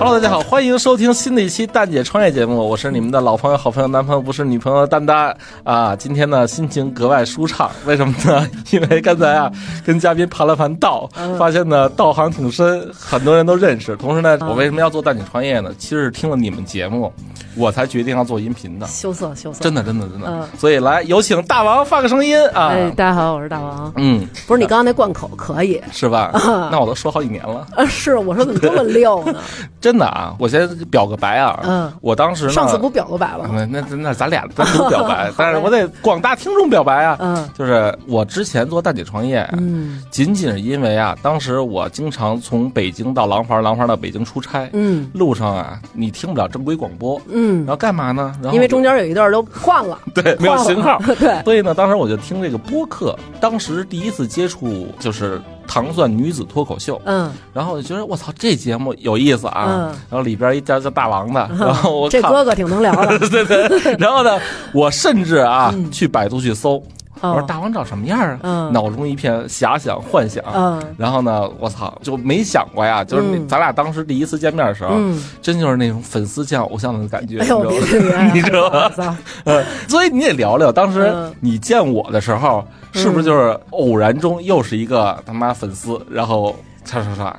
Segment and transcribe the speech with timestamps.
[0.00, 5.94] Hello，大家好，欢迎收听新的一期蛋姐创业节目，我是你们的老朋友、好朋友、男朋友不是女朋友蛋蛋啊。
[5.94, 8.48] 今天呢，心情格外舒畅，为什么呢？
[8.70, 9.52] 因为刚才啊，
[9.84, 11.06] 跟嘉宾盘了盘道，
[11.38, 13.94] 发现呢道行挺深，很多人都认识。
[13.94, 15.70] 同时呢，我为什么要做蛋姐创业呢？
[15.76, 17.12] 其实是听了你们节目，
[17.54, 18.86] 我才决定要做音频的。
[18.86, 20.28] 羞涩羞涩，真的，真的，真的。
[20.28, 22.68] 嗯所以来有请大王发个声音啊。
[22.68, 23.92] 哎，大家好，我是大王。
[23.96, 26.30] 嗯，不是你刚刚那贯口可以是吧？
[26.32, 27.84] 啊那我都说好几年了，啊？
[27.84, 29.38] 是，我说怎么这么溜呢？
[29.90, 30.36] 真的啊！
[30.38, 33.66] 我先表个白啊，嗯我当时呢，上次不表个白了吗？
[33.68, 37.16] 那那那咱俩单独 表白， 但是我得广大听众表白啊。
[37.18, 48.32] 嗯就是我之前做大姐创业，嗯仅仅是因为啊，当时我经常从北京到廊坊，廊坊到北京出差，嗯路上啊，你听不了正规广播，嗯然，后干嘛呢？
[48.40, 59.82] 然后因为中间有一段都换了， 对没有信号，对，所以呢，当时我就听这个播客，当时第一次接触就是糖蒜女子脱口秀，嗯，然后我就觉得我操，这节目有意思啊，嗯。
[60.10, 63.16] 然后里边一叫叫大王的，然后这哥哥挺能聊的。
[63.30, 64.36] 对对，然后呢，
[64.74, 65.88] 我甚至啊、嗯。
[65.92, 66.82] 去百度去搜，
[67.20, 67.44] 我说哦。
[67.46, 68.38] 大王长什么样啊？
[68.42, 68.72] 嗯。
[68.72, 70.42] 脑中一片遐想幻想。
[70.54, 70.82] 嗯。
[70.96, 78.30] 然后呢，我操，就没想过呀，就是咱俩当时第一次见面的时候，嗯，真就是那种粉丝见偶像的感觉，哎，你别知道吗？
[78.34, 79.14] 你知道吧我操。
[79.44, 81.34] 呃，所以你得聊聊当时嗯。
[81.40, 86.54] 你见我的时候，是不是就是偶然中又是一个他妈粉丝，然后
[86.84, 87.32] 唰唰唰，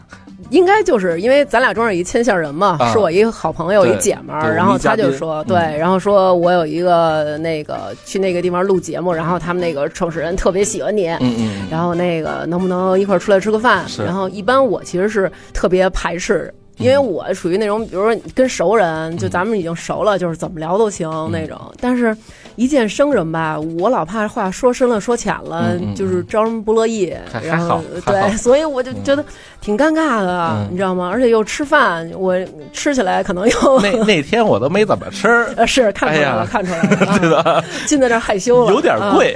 [0.51, 13.85] 应该就是因为咱俩中间有一牵线人嘛，啊是我一个好朋友，一姐们儿，然后他就说，嗯对，然后说我有一个那个去那个地方录节目，然后他们那个创始人特别喜欢你，嗯嗯，然后那个能不能一块儿出来吃个饭？
[14.05, 16.53] 然后一般我其实是特别排斥。
[16.77, 21.59] 因为我属于那种，比如说跟熟人，就咱们已经熟了，就是怎么聊都行那种。
[21.79, 22.15] 但是，
[22.55, 27.13] 一见生人吧，我老怕话说深了说浅了，嗯嗯就是招人不乐意。
[27.43, 29.23] 然后对， 所以我就觉得
[29.61, 31.09] 挺尴尬的，嗯你知道吗？
[31.11, 32.35] 而且又吃饭，我
[32.73, 37.63] 吃起来可能又那 那天我都没怎么吃，呃是看出来了，哎看出来了， 对啊吧？
[37.85, 39.33] 进在这害羞了，有点啊贵，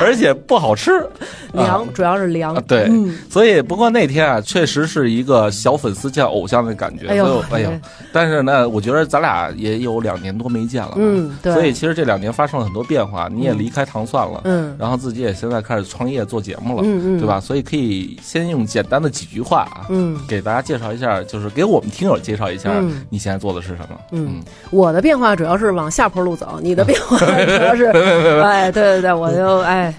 [0.00, 1.04] 而且不好吃，
[1.52, 2.62] 凉，啊主要是凉啊，。
[2.66, 7.08] 对，嗯所以不过那天啊，确实是一个小粉丝见偶像的感觉。
[7.08, 7.80] 哎呦所以我哎呦哎，
[8.12, 17.38] 但是呢，我觉得咱俩也有两年多没见了，嗯对所以其实这两年发生了很多变化，你也离开糖蒜了，嗯然后自己也现在开始创业做节目了，嗯嗯对吧？
[17.40, 23.98] 所以可以先用简单的几句话啊，嗯给大家介绍一下，就是给我们听友介绍一下嗯你现在做的是什么。
[24.10, 27.86] 嗯，我的变化主要是往下坡路走，你的变化 主要是，
[28.42, 29.94] 哎，对对对，我就哎。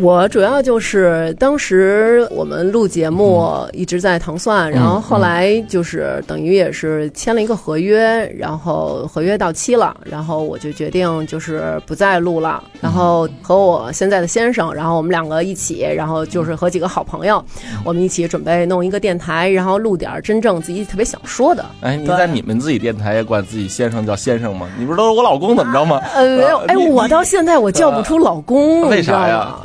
[0.00, 17.42] 我主要就是当时我们录节目一直在糖蒜，然后后来就是等于也是签了一个合约，然后合约到期了，然后我就决定就是不再录了，然后和我现在的先生，然后我们两个一起，然后就是和几个好朋友，
[17.84, 24.68] 我们一起准备弄一个电台，然后录点儿真正自己特别想说的，哎，你在你们自己电台也管自己先生叫先生吗？
[24.78, 26.00] 你不是都是我老公怎么着吗？
[26.14, 29.60] 呃，没有，哎，我到现在我叫不出老公，为啥呀吗？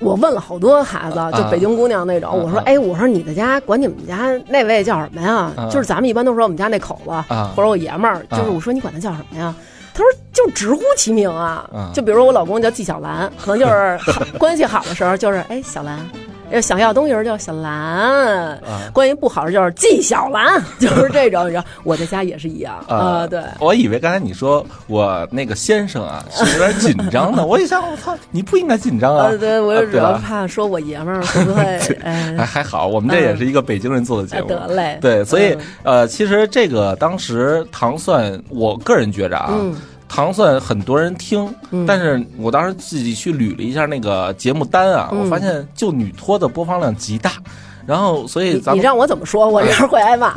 [0.00, 2.62] 我问了好多孩子，就啊北京姑娘那种，啊我说，啊。
[2.66, 5.52] 哎，我说你的家管你们家那位叫什么呀？
[5.56, 5.68] 啊。
[5.70, 7.52] 就是咱们一般都说我们家那口子，啊。
[7.54, 8.46] 或者我爷们儿，就是啊。
[8.54, 9.54] 我说你管他叫什么呀？
[9.96, 16.00] 他说就直呼其名啊啊，就比如说我老公叫纪晓岚，可能就是好 关系好的时候就是哎小兰，
[16.54, 17.70] 要想要东西儿叫小兰，
[18.60, 23.42] 啊关系不好的就是纪晓岚，就是这种，你知道，我在家也是一样啊，对。
[23.58, 29.26] 我以为刚才你说我那个先生啊是有点紧张呢， 我一想，我操，你不应该紧张啊！
[29.26, 31.62] 呃，对，我主要怕说我爷们儿会不会，
[32.04, 34.48] 哎还，还好，我们这也是一个北京人做的节目。
[34.48, 39.74] 得嘞，对，所以嗯呃，其实这个当时糖蒜，我个人觉着啊，嗯
[40.08, 41.84] 糖蒜很多人听，嗯。
[41.86, 45.20] 但是我当时自己去捋了一下那个节目单啊，嗯。
[45.20, 47.32] 我发现就女托的播放量极大，
[47.86, 48.78] 然后所以你咱们。
[48.78, 49.48] 你让我怎么说？
[49.48, 50.34] 我这样会挨骂。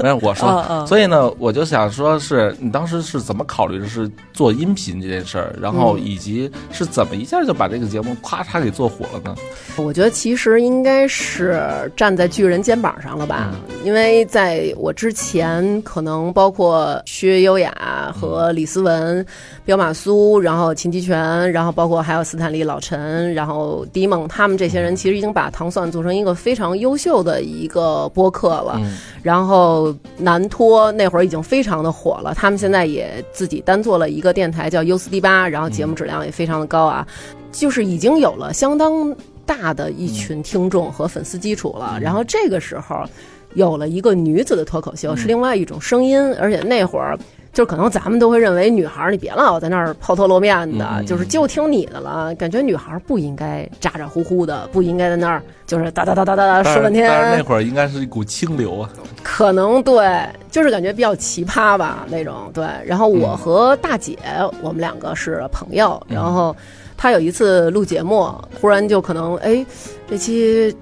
[0.00, 9.34] 没有，我说， 所以呢，我就想说是你当时是怎么考虑的是做音频这件事儿，然后嗯以及是怎么一下就把这个节目咔嚓给做火了呢？
[9.76, 19.24] 我觉得其实应该是站在巨人肩膀上了吧，嗯因为在我之前，可能包括薛优雅和李思文、
[19.64, 28.74] 彪马苏，然后秦基全，然后包括还有斯坦利、老陈，然后迪蒙，他们这些人其实已经把糖蒜做成一个非常优秀的一个播客了。
[28.82, 37.06] 嗯然后南托那会儿已经非常的火了，他们现在也自己单做了一个电台叫 U 四 D 八，然后节目质量也非常的高啊，
[37.52, 41.98] 就是已经有了相当大的一群听众和粉丝基础了。
[42.00, 43.04] 然后这个时候
[43.52, 47.18] 有了一个女子的脱口秀，是另外一种声音，而且那会儿。
[47.52, 52.32] 就可能咱们都会认为女孩儿你别老在那儿抛头露面的，就是就听你的了。
[52.36, 57.08] 感觉女孩儿不应该咋咋呼呼的，不应该在那儿就是哒哒哒哒哒哒说半天。
[57.08, 58.90] 但是那会儿应该是一股清流啊，
[59.22, 62.50] 可能对，就是感觉比较奇葩吧那种。
[62.54, 64.16] 对，然后我和大姐，
[64.62, 66.54] 我们两个是朋友，然后
[66.96, 69.66] 她有一次录节目，忽然就可能哎，
[70.08, 70.74] 这期。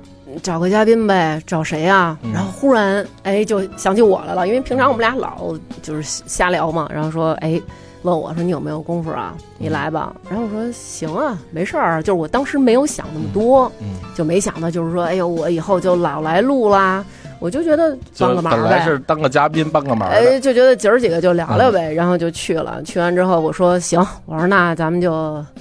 [0.42, 2.16] 找个嘉宾呗，找谁呀？
[2.32, 6.88] 然后忽然哎，就想起我来了，因为平常我们俩老就是瞎聊嘛。
[6.92, 7.60] 然后说哎，
[8.02, 9.34] 问我说你有没有功夫啊？
[9.58, 10.14] 你来吧。
[10.28, 12.02] 然后我说行啊，没事儿。
[12.02, 13.70] 就是我当时没有想那么多，
[14.14, 17.04] 就没想到就是说哎呦，我以后就老来录啦。
[17.38, 22.82] 我就觉得帮个忙呗，本来是当个嘉宾帮个忙，哎，就觉得姐儿几个就聊聊呗，然后就去了。
[22.82, 25.12] 去完之后我说行，我说那咱们就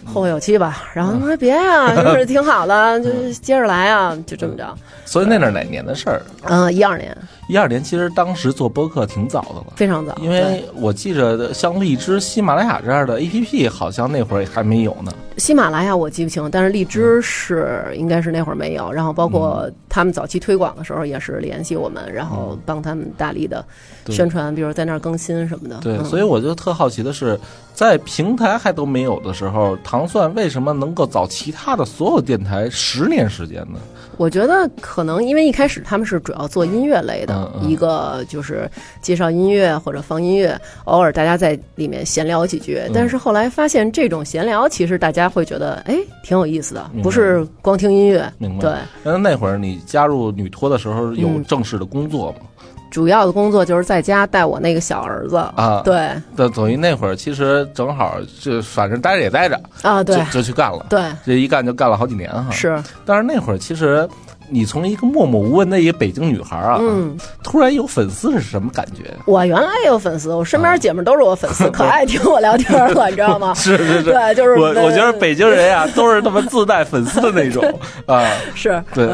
[0.05, 0.83] 后会有期吧。
[0.93, 4.65] 然后他说别呀， 就是挺好的，就接着来啊，就这么着。
[5.05, 6.21] 所以那是哪年的事儿？
[6.45, 7.15] 嗯，一二年。
[7.47, 10.13] 一二年，其实当时做播客挺早的了，非常早。
[10.21, 15.13] 因为我记着，像荔枝、喜马拉雅这样的 A P P，好像那会儿还没有呢。
[15.37, 18.91] 喜马拉雅我记不清，但是荔枝是应该是那会儿没有。
[18.91, 23.65] 然后包括他们早期推广的时候，也是联系我们，然后帮他们大力的
[24.09, 25.77] 宣传，比如在那儿更新什么的。
[25.77, 27.39] 对，所以我就特好奇的是，
[27.73, 33.79] 在平台还都没有的时候，糖蒜为什么能够早其他的所有电台十年时间呢？
[34.17, 38.69] 我觉得可能因为一开始他们是主要做音乐类的，一个就是
[39.01, 42.81] 介绍音乐或者放音乐，偶尔大家在里面闲聊几句。
[42.93, 48.27] 但是后来发现这种闲聊其实大家会觉得哎挺有意思的，不是光听音乐。
[48.37, 48.61] 明白。
[48.61, 48.73] 对。
[49.03, 52.46] 那那会儿你加入女托的时候有正式的工作吗？
[52.89, 55.81] 主要的工作就是在家带我那个小儿子啊。
[55.83, 56.09] 对。
[56.35, 60.85] 等等于那会儿其实正好就反正待着也待着啊，对，就去干了。
[60.89, 61.01] 对。
[61.25, 62.51] 这一干就干了好几年哈。
[62.51, 62.81] 是。
[63.05, 64.07] 但是那会儿其实。
[64.49, 69.13] 你从一个默默无闻的一个北京女孩啊，嗯突然有粉丝是什么感觉？
[69.25, 73.53] 我原来也有粉丝，我身边姐妹都是我粉丝，可爱听我聊天了， 你知道吗？
[73.55, 77.63] 是是是，对，就是我我觉得北京人呀，都是他妈自带粉丝的那种
[78.05, 78.25] 啊。
[78.55, 79.07] 是，对，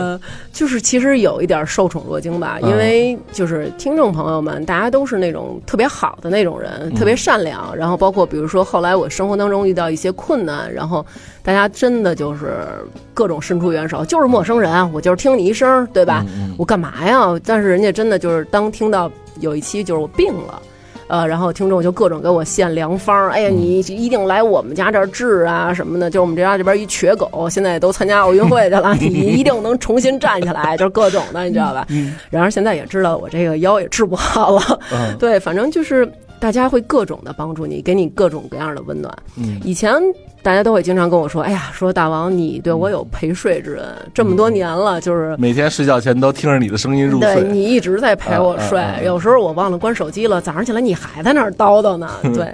[0.52, 7.76] 就是其实有一点受宠若惊吧，因为就是听众朋友们，大家都是那种特别好的那种人，特别善良。
[7.76, 11.06] 然后包括比如说后来我生活当中遇到一些困难，然后
[11.42, 12.68] 大家真的就是
[13.14, 15.24] 各种伸出援手，就是陌生人，我就是。
[15.24, 16.26] 听你一声，对吧？
[16.58, 17.28] 我干嘛呀？
[17.46, 20.62] 但是人家真的就是当听到有一期就是我病了，
[21.08, 23.30] 呃，然后听众就各种给我献良方。
[23.30, 26.10] 哎呀，你一定来我们家这儿治啊什么的。
[26.10, 30.76] 就是我们家这边一瘸狗，现在都参加奥运会去了， 你一定能重新站起来。
[30.76, 31.88] 就是各种的，你知道吧？
[32.30, 34.80] 然而现在也知道我这个腰也治不好了。
[35.18, 36.06] 对，反正就是
[36.38, 39.16] 大家会各种的帮助你，给你各种各样的温暖。
[39.64, 39.94] 以前。
[40.44, 47.36] 大家都会经常跟我说：“哎呀，说大王，你对我有陪睡之恩，这么多年了，就是每天睡觉前都听着你的声音入睡。
[47.36, 52.10] 对你一直在陪我睡，有时候我忘了关手机了，早上起来你还在那儿叨叨呢。
[52.36, 52.54] 对。”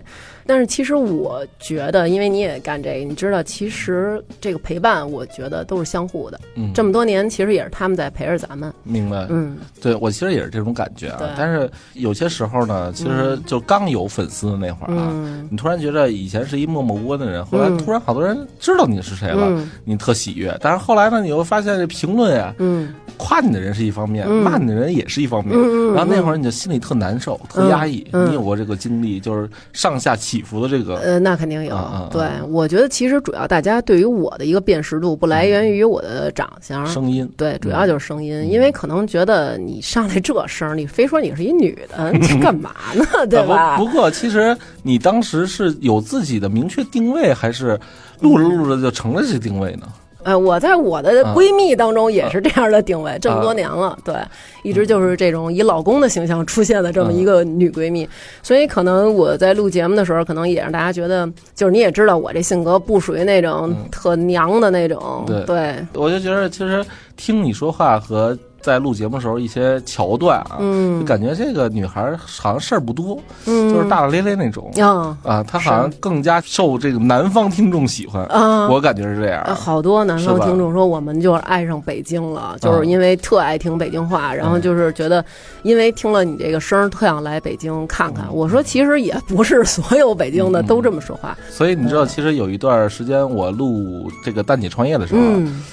[0.49, 6.41] 但是其实我觉得，因为你也干这个，你知道，其实这个陪伴，我觉得都是相互的。
[6.55, 8.73] 嗯，这么多年，其实也是他们在陪着咱们。
[8.81, 9.27] 明白。
[9.29, 11.21] 嗯，对我其实也是这种感觉啊。
[11.37, 15.13] 但是有些时候呢，其实就刚有粉丝的那会儿啊，
[15.51, 20.57] 你突然觉得以前是一默默无闻的人，后来突然好多人知道你是谁了，你特喜悦。
[20.59, 25.55] 但是后来呢，你又发现这评论呀，嗯，夸你的人是一方面，骂你的人也是一方面。
[25.93, 28.03] 然后那会儿你就心里特难受，特压抑。
[28.11, 30.95] 你有过这个经历，就是上下起伏的这个。
[30.97, 31.77] 呃，那肯定有。
[32.11, 43.05] 对，我觉得其实主要大家对于我的一个辨识度不来源于我的长相、声音，对，主要就是声音，因为可能觉得你上来这声，你非说你是一女的， 你干嘛呢？
[43.29, 43.77] 对吧？
[43.77, 47.79] 不过其实你当时是有自己的明确定位，还是
[48.19, 49.87] 录着录着就成了这定位呢？
[50.23, 54.13] 呃，我在我的闺蜜当中也是这样的定位，这么多年了，对，
[54.63, 58.07] 一直就是这种以老公的形象出现的这么一个女闺蜜，
[58.43, 66.85] 所以可能我在录节目的时候，可能也让大家觉得，就是你也知道我这性格不属于那种特娘的那种，对，我就觉得其实
[67.15, 68.37] 听你说话和。
[68.61, 70.57] 在录节目时候，一些桥段啊，
[70.99, 73.69] 就感觉这个女孩好像事儿不多，嗯。
[73.73, 74.71] 就是大大咧咧那种。
[75.23, 79.43] 啊，她好像更加受这个南方听众喜欢啊，我感觉是这样。
[79.55, 85.23] 好多南方听众说，我们就是爱上北京了，就是因为特爱听北京话，然后就是觉得，
[85.63, 88.25] 因为听了你这个声，特想来北京看看。
[88.33, 91.37] 我说，其实也不是所有北京的都这么说话。
[91.49, 95.21] 所以你知道，其实有一段时间我录这个蛋姐创业的时候，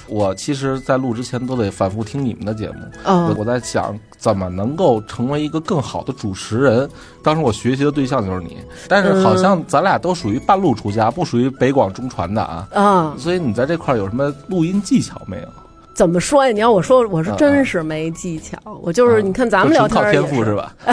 [0.07, 2.75] 我其实，在录之前都得反复听你们的节目。
[3.03, 6.89] 哦，我在想怎么能够成为一个更好的主持人。
[7.23, 8.57] 当时我学习的对象就是你，
[8.87, 12.67] 但是好像咱俩都属于半路出家，不属于北广中传的啊。
[12.73, 15.47] 啊，所以你在这块有什么录音技巧没有？
[15.93, 16.51] 怎么说呀？
[16.51, 18.57] 你要我说，我是真是没技巧。
[18.81, 20.75] 我就是你看咱们聊天靠天赋是吧？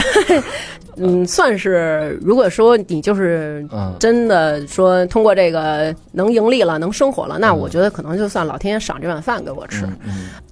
[0.96, 2.18] 嗯，算是。
[2.22, 9.86] 如果说你就是嗯真的说通过这个能盈利了，能生活了，那嗯我觉得可能就算老天爷赏这碗饭给我吃。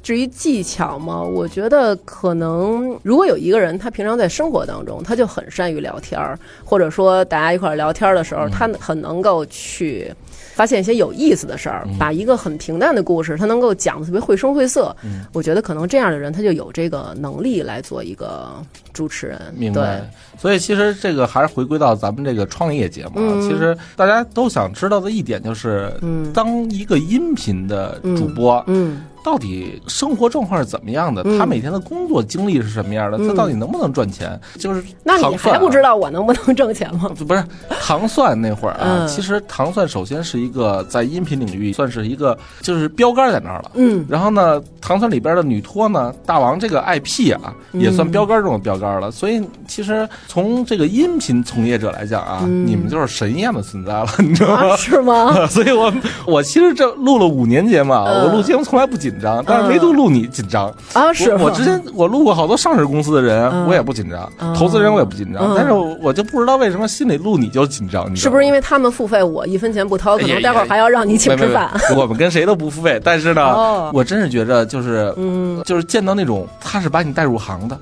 [0.03, 10.13] 至于技巧嘛，我觉得可能如果有一个人他平常在生活当中他就很善于聊天儿，或者说大家一块儿聊天的时候，他很能够去。
[10.55, 14.95] 发现一些有意思的事儿，把一个很平淡的故事，他能够讲的特别绘声绘色。
[15.33, 18.53] 我觉得可能这样的人，他就有这个能力来做一个
[18.93, 19.39] 主持人。
[19.57, 20.07] 对明白。
[20.43, 23.31] 所以其实这个还是回归到咱们这个创业节目啊。
[23.37, 31.23] 嗯其实大家都想知道的一点就是，嗯当一个音频的主播，嗯到底生活状况是怎么样的？
[31.25, 33.19] 嗯他每天的工作经历是什么样的？
[33.19, 34.39] 嗯他到底能不能赚钱？
[34.59, 37.09] 就是那你还不知道我能不能挣钱吗？
[37.29, 37.45] 不是
[37.81, 43.71] 糖蒜那会儿啊，嗯其实糖蒜首先是一个在音频领域算是一个就是标杆在那儿了。
[43.75, 49.11] 嗯然后呢，糖蒜里边的女托呢，大王这个 IP 啊，嗯也算标杆中的标杆了。
[49.13, 54.69] 所以其实从这个音频从业者来讲啊，嗯你们就是神一样的存在了， 你知道吗？
[54.73, 55.45] 啊，是吗？
[55.47, 55.93] 所以我
[56.27, 60.73] 我其实这录了五年节目啊，嗯我录节目从来不紧张，但是唯独录你紧张。
[60.95, 71.71] 啊，是我我之前我录过好多上市公司的人，嗯我也不紧张，嗯投资人我也不紧张，嗯但是我我就不知道为什么心里录你就紧张，你是不是因为他们付费，我一分钱不掏，可能待会儿还要让你请吃饭？
[71.95, 77.79] 我们跟谁都不付费，但是呢，哦我真是觉着就是，嗯就是见到那种他是把你带入行的。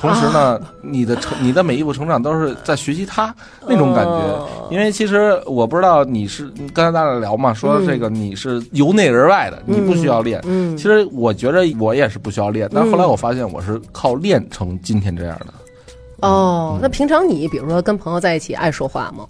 [0.00, 3.34] 同时呢，啊你的成你的每一步成长都是在学习他
[3.68, 10.40] 那种感觉，哦因为其实我不知道你是刚才咱俩聊嘛，说这个你是由内而外的，你不需要练。
[10.44, 15.46] 嗯其实我觉着我也是不需要练，但后来我发现我是靠练成今天这样的。
[16.26, 19.26] 哦，那平常你比如说跟朋友在一起爱说话吗？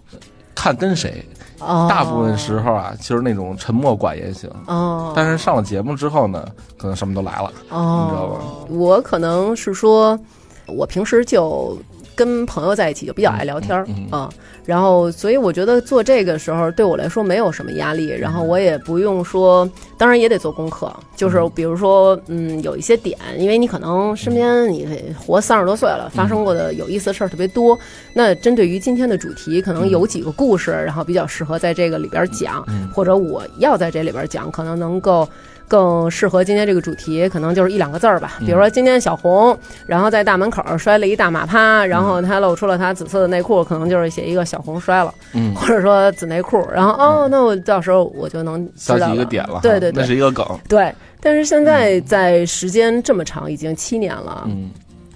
[0.54, 1.24] 看跟谁，
[1.60, 4.50] 哦，大部分时候啊，就是那种沉默寡言型。
[4.66, 6.46] 哦，但是上了节目之后呢，
[6.76, 7.50] 可能什么都来了。
[7.70, 10.18] 哦，你知道吧我可能是说，
[10.76, 11.76] 我平时就
[12.14, 14.28] 跟朋友在一起就比较爱聊天儿啊，
[14.66, 24.86] 然后所以我觉得做这个时候对我来说没有什么压力，然后我也不用说，当然也得做功课，就是比如说嗯有一些点，因为你可能身边你
[25.18, 27.78] 活三十多岁了，发生过的有意思的事儿特别多，
[28.12, 32.62] 那针对于今天的主题，可能有几个故事，然后比较适合在这个里边讲，
[32.92, 35.26] 或者我要在这里边讲，可能能够。
[35.70, 38.32] 更适合今天这个主题，可能就是一两个字儿吧。
[38.40, 46.60] 比如说今天小红，然后在大门口摔了一大马趴，然后她露出了她紫色的内裤，可能就是写一个小红摔了，嗯，或者说紫内裤。
[46.74, 50.44] 然后哦，那我到时候我就能知道一个点了，对对对那是一个梗。
[50.68, 50.92] 对。
[51.22, 54.70] 但是现在在时间这么长，已经七年了，嗯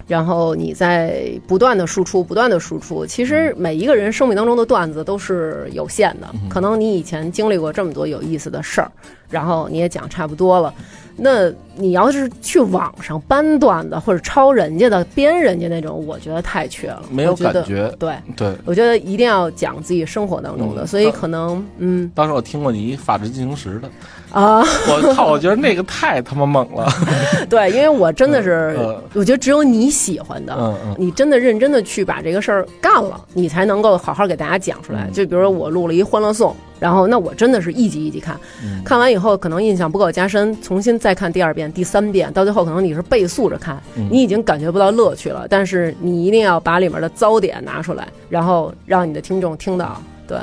[0.07, 3.05] 然后你在不断的输出，不断的输出。
[3.05, 8.91] 其实每一个人生命当中的段子都是有限的，可能你以前经历过这么多有意思的事儿，
[9.29, 10.73] 然后你也讲差不多了。
[11.17, 17.93] 那你要是去网上搬段子或者抄人家的、编人家那种，我觉得太缺了，没有感觉。
[17.99, 22.11] 对，对，我觉得一定要讲自己生活当中的，嗯所以可能嗯。
[22.13, 23.89] 当时我听过你一法制进行时的，
[24.31, 26.87] 啊，我靠，我觉得那个太他妈猛了。
[27.49, 29.01] 对，因为我真的是，嗯。
[29.13, 30.95] 我觉得只有你喜欢的，嗯嗯。
[30.97, 35.05] 你真的认真的去把这个事儿干了，你才能够好好给大家讲出来。
[35.07, 35.13] 嗯。
[35.13, 36.51] 就比如说我录了一《欢乐颂》，
[36.85, 45.47] 然后那我真的是一集一集看，嗯看完以后可能印象不够加深，重新再看第二遍、第三遍，到最后可能你是倍速着看，嗯你已经感觉不到乐趣了。
[45.49, 49.99] 但是你一定要把里面的糟点拿出来，然后让你的听众听到。
[50.27, 50.37] 对，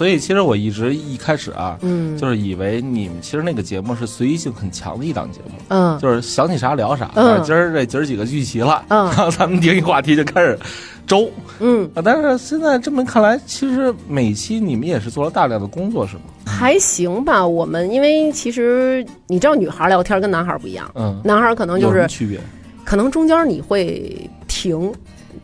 [0.00, 7.10] 所以其实我一直一开始啊，嗯就是以为你们其实那个节目是随意性很强的一档节目，嗯就是想起啥聊啥。
[7.16, 10.58] 嗯今儿这今儿几个聚齐了，嗯 然后咱们定一话题就开始
[11.06, 11.30] 周。
[11.58, 16.22] 嗯，啊，但是现在这么看来，其实每期你们也是做了大量的工作，是吗？
[16.46, 17.46] 还行吧。
[17.46, 22.40] 我们因为其实你知道，女孩聊天跟男孩不一样，嗯，男孩可能就是区别？
[22.86, 24.90] 可能中间你会停，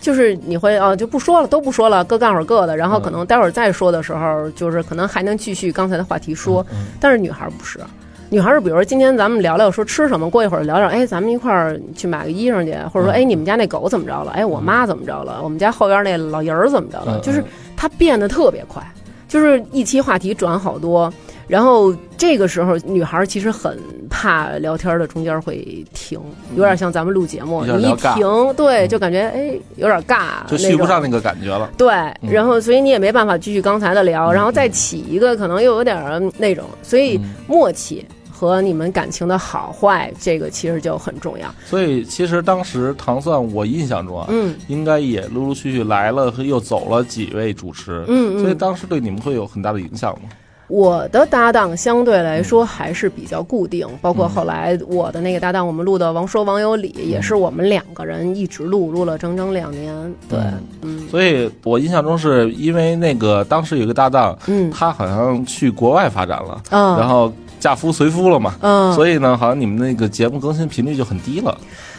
[0.01, 6.65] 就是你会啊就不说了，都不说了，各干会儿各的，然后可能待会儿再说的时候，就是可能还能继续刚才的话题说。
[6.73, 7.81] 嗯但是女孩不是。
[8.29, 14.33] 女孩是，比如说今天咱们聊聊说吃什么，过一会儿聊聊，哎，咱们一块儿去买个衣裳去，或者说，嗯哎，你们家那狗怎么着了？
[14.33, 15.41] 哎，我妈怎么着了？
[15.45, 17.19] 我们家后边那老爷儿怎么着了？
[17.19, 17.43] 嗯就是
[17.77, 18.83] 它变得特别快，
[19.29, 21.13] 就是一期话题转好多，
[21.49, 23.79] 然后这个时候女孩其实很
[24.11, 26.21] 怕聊天的中间会停，
[26.57, 31.71] 有点像咱们录节目，你一停，对，就感觉哎有点尬，就续不上那个感觉了。
[31.79, 31.89] 对，
[32.29, 41.49] 然后所以你也没办法继续刚才的聊，然后再起一个可能又有点那种，所以嗯默契和你们感情的好坏，这个其实就很重要。
[41.65, 44.55] 所以其实当时糖蒜，我印象中啊，嗯。
[44.67, 48.41] 应该也陆陆续续来了和又走了几位主持，嗯嗯。
[48.41, 50.29] 所以当时对你们会有很大的影响吗？
[50.69, 60.15] 我的搭档相对来说还是比较固定，包括后来我的那个搭档，我们录的《王说王有理》，也是我们两个人一直录，录了整整两年。
[60.29, 60.39] 对，
[60.83, 64.71] 嗯，所以我印象中是因为那个当时有一个搭档，嗯。
[64.71, 66.99] 他好像去国外发展了，嗯。
[66.99, 71.57] 然后嫁夫随夫了嘛，嗯，所以呢，好像你们那个节目更新频率就很低了。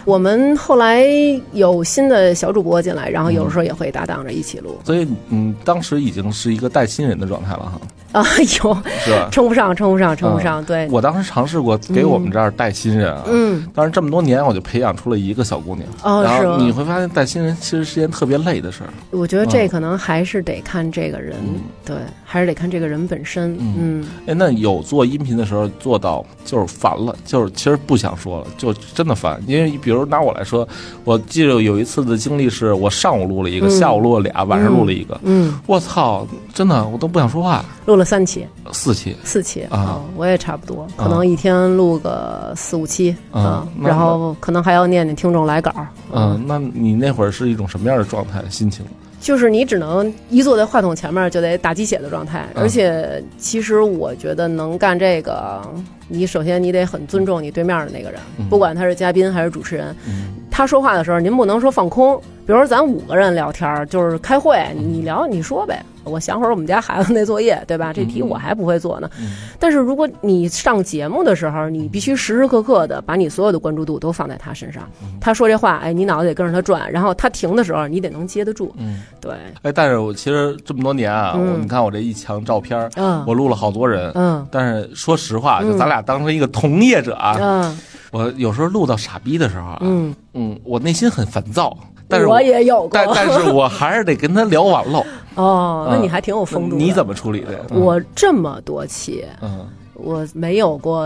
[0.08, 1.06] 我们后来
[1.52, 4.80] 有新的小主播进来，然后有时候也会搭档着一起录。
[4.86, 7.70] 所以嗯，当时已经是一个带新人的状态了
[8.14, 9.28] 哈，啊，有是吧？
[9.30, 10.64] 称不上，称不上，称不上。
[10.64, 18.90] 对，我当时尝试过给我们这儿带新人啊，嗯，但是这么多年我就培养出了一个小姑娘，哦是然后你会发现带新人其实是件特别累的事儿。
[19.12, 23.58] 我觉得这可能还是得看这个人，嗯对，还是得看这个人本身。
[23.60, 29.38] 嗯，哎，那有做音频的时候做到就是烦了，就是其实不想说了，就真的烦。
[29.46, 30.68] 因为比如拿我来说，
[31.04, 35.20] 我记得有一次的经历是我上午录了一个，嗯下午录了俩，晚上录了一个。
[35.24, 37.64] 嗯，我操，真的我都不想说话。
[37.86, 45.74] 录了三期、四期，四期啊哦我也差不多，可能一天录个四五期啊然后可能还要念念听众来稿。
[46.12, 48.86] 嗯，那你那会儿是一种什么样的状态、心情？
[49.28, 52.64] 就是你只能一坐在话筒前面就得打鸡血的状态，嗯。
[52.64, 55.62] 而且其实我觉得能干这个，
[56.08, 58.48] 你首先你得很尊重你对面的那个人，嗯。
[58.48, 60.34] 不管他是嘉宾还是主持人，嗯。
[60.50, 62.18] 他说话的时候您不能说放空，
[62.48, 67.92] 比如说咱五个人聊天儿，就是开会，你聊你说呗，我想会儿我们家孩子那作业，对吧？
[67.92, 69.10] 这题我还不会做呢。
[69.20, 78.74] 嗯但是如果你上节目的时候，你必须时时刻刻的把你所有的关注度都放在他身上，嗯他说这话，哎，你脑子得跟着他转，然后他停的时候，你得能接得住。
[78.78, 79.02] 嗯。
[79.20, 84.10] 对，哎，但是我其实这么多年啊，你看我这一墙照片，嗯我录了好多人。
[84.16, 87.78] 嗯但是说实话，就嗯咱俩当成一个同业者啊，嗯
[88.12, 91.78] 我有时候录到傻逼的时候啊，嗯，嗯，我内心很烦躁，
[92.08, 95.04] 但是我也有过，但但是我还是得跟他聊完喽。
[95.36, 96.84] 哦，那嗯你还挺有风度的。
[96.84, 97.60] 你怎么处理的？
[97.72, 101.06] 嗯我这么多期，嗯我没有过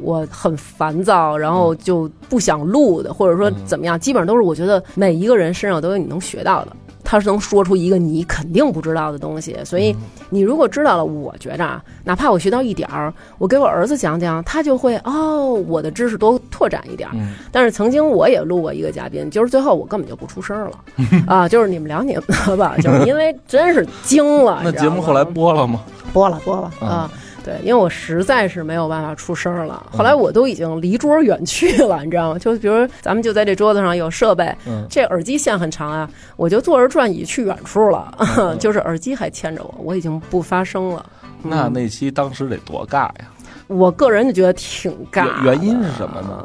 [0.00, 6.72] 我很烦躁，然后就不想录的，或者说怎么样，基本上都是我觉得每一个人身上都有你能学到的。
[7.08, 9.94] 他是能说出一个你肯定不知道的东西，所以
[10.28, 17.12] 你如果知道了，我觉着啊，哪怕我学到一点儿，我给我儿子讲讲，他就会哦，我的知识多拓展一点儿。
[17.14, 20.78] 嗯但是曾经我也录过一个嘉宾，就是最后我根本就不出声了
[21.28, 24.60] 啊，就是你们聊你们的吧，就是因为真是惊了。
[24.64, 25.80] 那节目后来播了吗？
[26.12, 27.10] 播了播了嗯啊。
[27.46, 32.38] 对，因为我实在是没有办法出声了，后来我都已经离桌远去了，你知道吗？
[32.40, 41.06] 就比如咱们就在这桌子上有设备，嗯这耳机线很长啊，我就坐着转椅去远处了，嗯 就是耳机还牵着我，我已经不发声了。
[41.40, 43.30] 那那期当时得多尬呀！
[43.68, 46.44] 我个人就觉得挺尬原因是什么呢？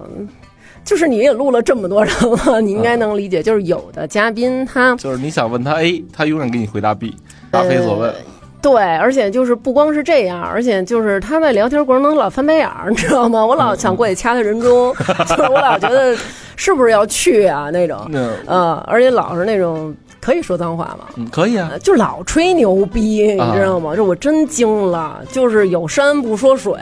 [0.84, 2.14] 就是你也录了这么多人
[2.46, 3.42] 了，你应该能理解。
[3.42, 7.16] 就是有的嘉宾他就是你想问他 A，他永远给你回答 B，
[7.50, 8.14] 答非所问。
[8.62, 13.44] 呃对，而且就是不光是这样，而且就是他在聊天过程中老翻白眼儿，你知道吗？
[13.46, 14.94] 我老想过去掐他人中，
[15.28, 16.16] 就是我老觉得
[16.56, 18.32] 是不是要去啊那种，嗯。
[18.46, 21.08] 呃，而且老是那种可以说脏话吗？
[21.18, 23.96] 嗯可以啊呃，就老吹牛逼，你知道吗？
[23.96, 26.74] 这我真惊了，就是有山不说水，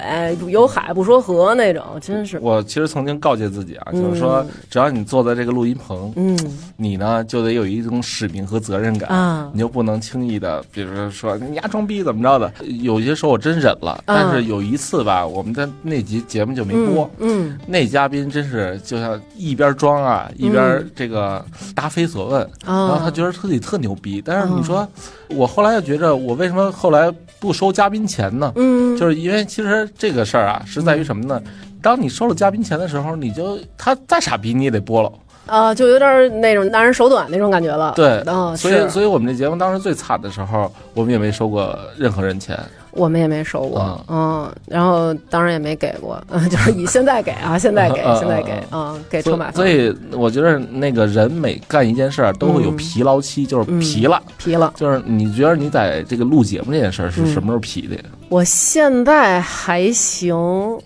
[0.47, 2.38] 有海不说河那种，真是。
[2.41, 6.38] 我其实曾经告诫自己啊，嗯就是说，只要你坐在这个录音棚，嗯
[6.75, 12.52] 你呢就得有一种使命和责任感，啊你就不能轻易的，比如说说你丫装逼怎么着的。
[12.82, 17.10] 有些时候我真忍了，但是有一次吧，我们在那集节目就没播。
[17.19, 21.43] 嗯那嘉宾真是就像一边装啊，一边这个
[21.75, 24.21] 答非所问，然后啊他觉得自己特牛逼。
[24.25, 24.87] 但是你说，
[25.29, 28.51] 我后来又觉着，我为什么后来不收嘉宾钱呢？
[28.55, 31.41] 嗯，就是因为其实这个事儿啊，是在于什么呢？
[31.81, 35.11] 当你收了嘉宾钱的时候，你就他再傻逼你也得播了。
[35.45, 37.93] 啊，就有点那种拿人手短那种感觉了。
[37.95, 42.59] 对，啊，所以所以我们这节目当时最惨的时候，我们也没收过任何人钱。
[42.91, 54.21] 我们也没收过啊，嗯，然后当然也没给过，嗯， 就是以现在给啊， 现在给，现在给啊，嗯，给车马费，所以我觉得那个人每干一件事儿都会有嗯疲劳期，就是疲了。
[54.38, 54.73] 疲了。
[54.75, 58.02] 就是你觉得你在这个录节目这件事儿是嗯什么时候疲的呀？
[58.30, 60.36] 我现在还行，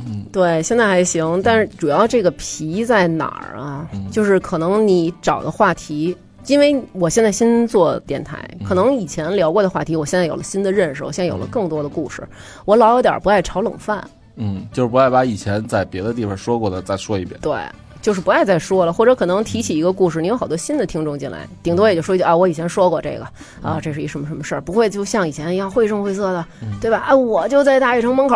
[0.06, 3.88] 嗯对，现在还行，但是主要这个疲在哪儿啊？
[3.94, 6.16] 嗯就是可能你找的话题。
[6.47, 8.65] 因为我现在新做电台，嗯。
[8.67, 12.27] 可能以前聊过的话题，我现在有了新的认识，我现在有了更多的故事。
[12.65, 17.39] 我老有点不爱炒冷饭，嗯，就是不爱把以前在别的地方说过的再说一遍。
[17.41, 17.56] 对，
[18.01, 23.25] 就是不爱再说了，或者可能提起一个故事，你有好多新的听众进来，顶多也就说一句啊，我以前说过这个
[23.62, 26.45] 啊，这是一什么什么事儿，不会就像以前一样绘声绘色的，
[26.82, 26.97] 对吧？
[27.08, 28.36] 啊，我就在大悦城门口，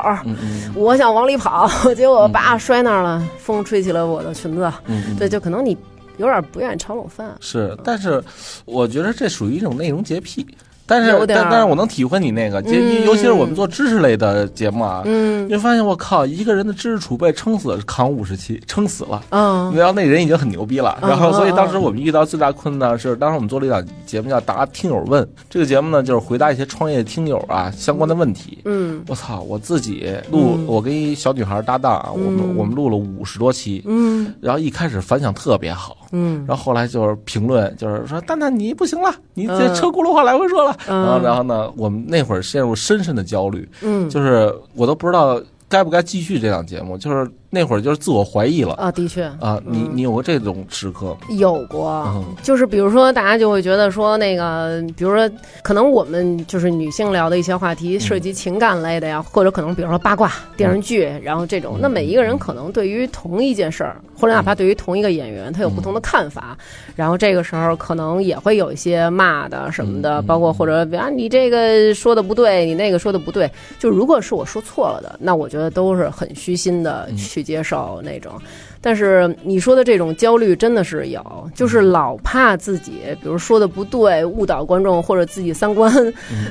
[0.76, 5.76] 我想往里跑， 结果叭摔那儿了，风吹起了我的裙子，嗯嗯，对，就可能你
[6.18, 8.24] 有点不愿意炒冷饭，是，但是
[8.66, 10.46] 我觉得这属于一种内容洁癖。
[10.88, 13.06] 但是但但是我能体会你那个，就嗯。
[13.06, 15.46] 尤其是我们做知识类的节目啊，嗯。
[15.48, 19.22] 你会发现我靠，一个人的知识储备撑死扛五十期，撑死了。
[19.30, 19.74] 嗯。
[19.76, 21.10] 然后那人已经很牛逼了，嗯。
[21.10, 28.60] 然后所以嗯当时我们遇到最大困难是，当时我们做了一档节目叫《答听友问》，这个节目呢就是回答一些创业听友啊相关的问题。
[28.66, 29.04] 嗯。
[29.08, 29.42] 我操！
[29.42, 30.66] 我自己录，嗯。
[30.68, 32.56] 我跟一小女孩搭档啊，我们嗯。
[32.56, 34.34] 我们录了五十多期，嗯。
[34.40, 36.46] 然后一开始反响特别好，嗯。
[36.48, 39.76] 然后后来就是评论，就是说蛋蛋你不行了，你这嗯。
[39.76, 40.77] 车轱辘话来回说了。
[40.88, 41.02] 嗯。
[41.04, 44.10] 然后然后呢，我们那会儿陷入深深的焦虑，嗯。
[44.10, 48.74] 就是我都不知道该不该继续这档节目，就是那会儿就是自我怀疑了。
[48.74, 49.24] 啊，的确。
[49.40, 49.62] 啊。
[49.66, 49.92] 你嗯。
[49.94, 51.18] 你有过这种时刻吗？
[51.38, 55.30] 有过嗯，就是比如说，大家就会觉得说，那个，比如说，
[55.64, 66.58] 可能我们就是女性聊的一些话题，涉及情感类的呀，或者可能比如说八卦电视剧，然后这种，那每一个人可能对于同一件事儿，或者哪怕对于同一个演员，他有不同的看法，
[66.96, 78.42] 然后这个时候可能也会有一些骂的什么的，嗯包括或者啊你这个说的不对，你那个说的不对，就如果是我说错了的，那我觉得都是很虚心的去去接受那种。
[78.82, 85.92] 但是你说的这种焦虑真的是有，就是老怕自己，比如说的不对，误导观众，或者自己三观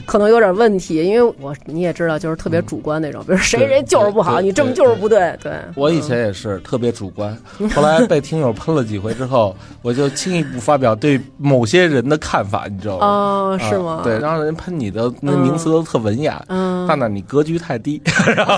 [0.05, 0.97] 可能有点问题。
[1.05, 5.53] 因为我你也知道，就是特别主观那种，比如谁谁就是不好，你这么就是不对，对。
[5.75, 7.37] 我以前也是特别主观，
[7.75, 13.07] 后来被听友喷了几回之后，我就轻易不发表对某些人的看法，你知道吗？
[13.07, 14.01] 哦，是吗？
[14.03, 16.43] 对，然后人喷你的那名词都特文雅。
[16.49, 18.01] 嗯，蛋蛋，你格局太低，
[18.37, 18.57] 然后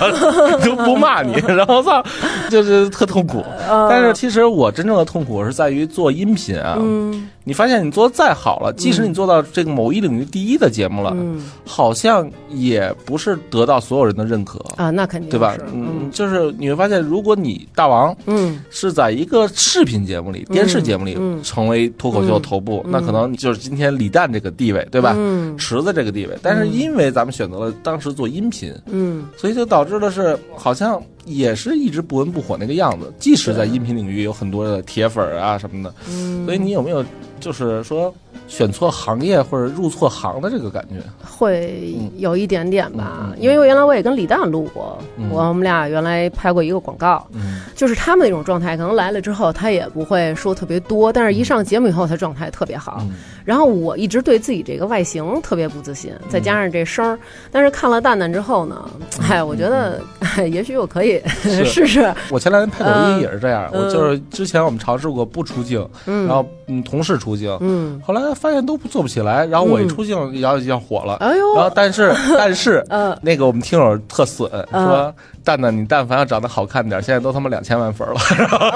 [0.65, 2.03] 都不骂你，然后操，
[2.51, 3.45] 就是特痛苦。
[3.67, 7.29] 但是其实我真正的痛苦是在于做音频啊，嗯。
[7.45, 11.43] 你发现你做的再好了，即使你做到这个某一领域第一的节目了，嗯。
[11.65, 15.57] 好像也不是得到所有人的认可，啊，那肯定对吧？
[15.73, 18.61] 嗯，就是你会发现，如果你大王嗯。
[18.69, 21.43] 是在一个视频节目里、电视节目里嗯。
[21.43, 25.15] 成为脱口秀头部，那可能就是今天李诞这个地位，对吧？
[25.17, 25.57] 嗯。
[25.57, 29.27] 池子这个地位，但是因为咱们选择了当时做音频，嗯。
[29.39, 33.13] 所以就导致的是好像也是一直不温不火那个样子。
[33.19, 37.05] 即使在音频领域有很多的铁粉儿啊什么的，嗯，所以你有没有
[37.39, 38.13] 就是说
[38.47, 41.03] 选错行业或者入错行的这个感觉？
[41.25, 43.33] 会有一点点吧。
[43.39, 45.29] 因为我原来我也跟李诞录过，嗯。
[45.31, 47.61] 我们俩原来拍过一个广告，嗯。
[47.75, 52.99] 就是他们那种状态，可能来了之后他也不会说特别多，但是一上节目以后他状态特别好。
[53.03, 53.11] 嗯。
[53.45, 57.19] 然后我一直对自己这个外形特别不自信，再加上这声儿，
[57.51, 58.89] 但是看了蛋蛋之后呢，
[59.29, 61.19] 哎，我觉得哎 也许我可以
[61.65, 74.87] 试试，我前两天拍抖音也是这样，嗯我就是之前我们尝试过不出镜，嗯，然后嗯同事出镜，嗯，后来发现都做不起来，然后我一出镜然后就火了，哎呦，然后但是 但是呃，那个我们听友特损，嗯。
[74.87, 75.15] 说
[75.49, 78.21] 蛋蛋你但凡要长得好看点，现在都他妈两千万粉了，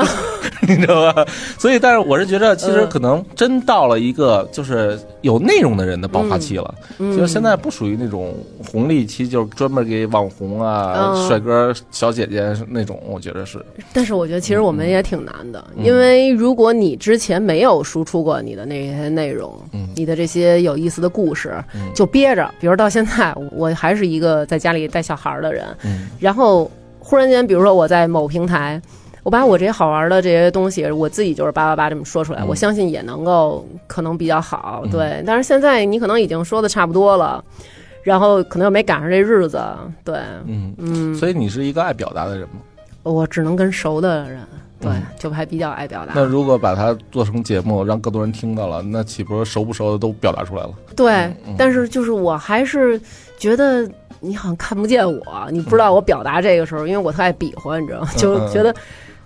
[0.67, 1.27] 你知道吧？
[1.59, 8.35] 所以，但是我是觉得，其实嗯可能真到了一个就是有内容的人的爆发期了，嗯就是现在不属于那种
[8.67, 22.51] 红利期，就是专门给网红啊、嗯帅哥、小姐姐那种，我觉得是，但是我觉得其实我们也挺难的，嗯因为如果你之前没有输出过你的那些内容，嗯你的这些有意思的故事，嗯就憋着。
[22.59, 26.62] 比如到现在，我还是一个在家里带小孩的人，嗯然后
[27.13, 28.81] 忽然间，比如说我在某平台。
[29.23, 35.23] 我把我这些好玩的这些东西，我自己就是叭叭叭这么说出来，嗯我相信也能够可能比较好，嗯对。
[35.25, 37.45] 但是现在你可能已经说的差不多了，
[38.03, 39.63] 然后可能又没赶上这日子，
[40.03, 40.75] 对，嗯。
[40.79, 42.57] 嗯，所以你是一个爱表达的人吗？
[43.05, 44.41] 我只能跟熟的人，
[44.81, 46.15] 对，嗯就还比较爱表达。
[46.17, 50.75] 那如果把它做成节目，让更多人听到了，那岂不是熟不熟的都表达出来了？
[50.97, 51.13] 对
[51.47, 53.01] 嗯，但是就是我还是
[53.39, 53.89] 觉得
[54.23, 58.09] 你好像看不见我，你不知道我表达这个时候，因为我特爱比划，你知道吗？
[58.17, 58.75] 就嗯觉得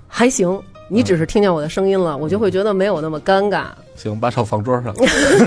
[0.09, 0.61] 还行。
[0.89, 3.65] 你只是听见我的声音了，我就会觉得没有那么尴尬。
[3.97, 4.95] 行，把手放桌上，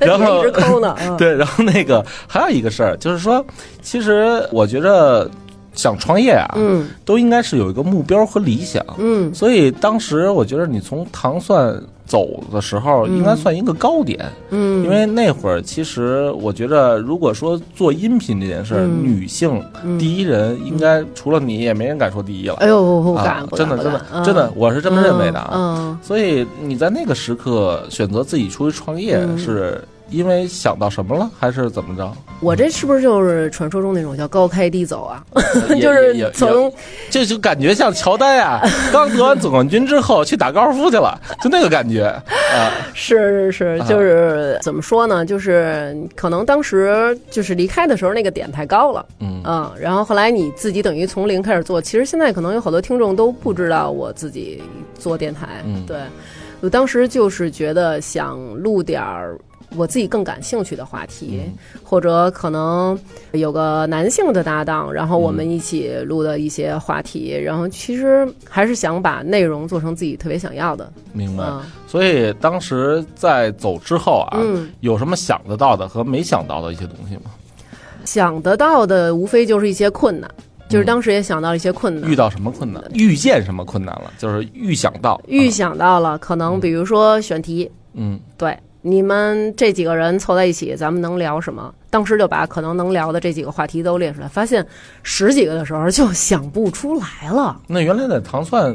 [0.00, 3.42] 然后然后一直抠呢， 嗯对，然后那个还有一个事儿，就是说，
[3.80, 5.30] 其实我觉得
[5.72, 8.84] 想创业啊，嗯都应该是有一个目标和理想。
[8.98, 11.74] 嗯所以当时我觉得你从糖蒜
[12.08, 13.18] 走的时候，嗯。
[13.18, 14.18] 应该算一个高点，
[14.50, 19.98] 嗯，因为那会儿其实我觉着，如果说做音频这件事女性嗯。
[19.98, 22.54] 第一人应该除了你，也没人敢说第一了。
[22.54, 25.50] 哎呦，不啊敢，真的真的真的嗯，我是这么认为的啊。
[25.54, 25.98] 嗯。
[26.02, 29.38] 所以你在那个时刻选择自己出去创业，嗯。
[29.38, 32.12] 是因为想到什么了，还是怎么着？
[32.40, 35.24] 我这是不是就是传说中那种叫高开低走啊？
[35.80, 36.72] 就是从
[37.10, 42.70] 就就感觉像乔丹啊， 刚得完总冠军之后去打高尔夫去了，就那个感觉啊。
[42.94, 45.26] 是是是啊，就是怎么说呢？
[45.26, 51.82] 就是可能当时就是离开的时候那个点太高了，嗯嗯，然后后来你自己等于从零开始做。
[51.82, 54.62] 其实现在可能有好多听众都不知道我自己
[54.96, 55.96] 做电台，嗯对
[56.60, 59.36] 我当时就是觉得想录点儿。
[59.76, 61.42] 我自己更感兴趣的话题，
[61.82, 62.98] 或者可能
[63.32, 70.90] 有个男性的搭档，然后我们一起录的一些话题，然后其实还是想把内容做成自己特别想要的。
[71.12, 71.44] 明白。
[71.44, 77.30] 嗯所以当时在走之后啊，嗯，有什么想得到的和没想到的一些东西吗？
[78.04, 80.30] 想得到的无非就是一些困难，
[80.68, 82.14] 就是当时也想到了一些困难遇。
[82.14, 82.82] 到什么困难？
[82.92, 84.12] 遇见什么困难了？
[84.18, 91.74] 就是预想到，预啊想到了，可能比如说选题，嗯对，你们这几个人凑在一起，咱们能聊什么？
[91.90, 94.64] 当时就把可能能聊的这几个话题都列出来，发现
[95.02, 97.60] 十几个的时候就想不出来了。
[97.66, 98.74] 那原来在糖蒜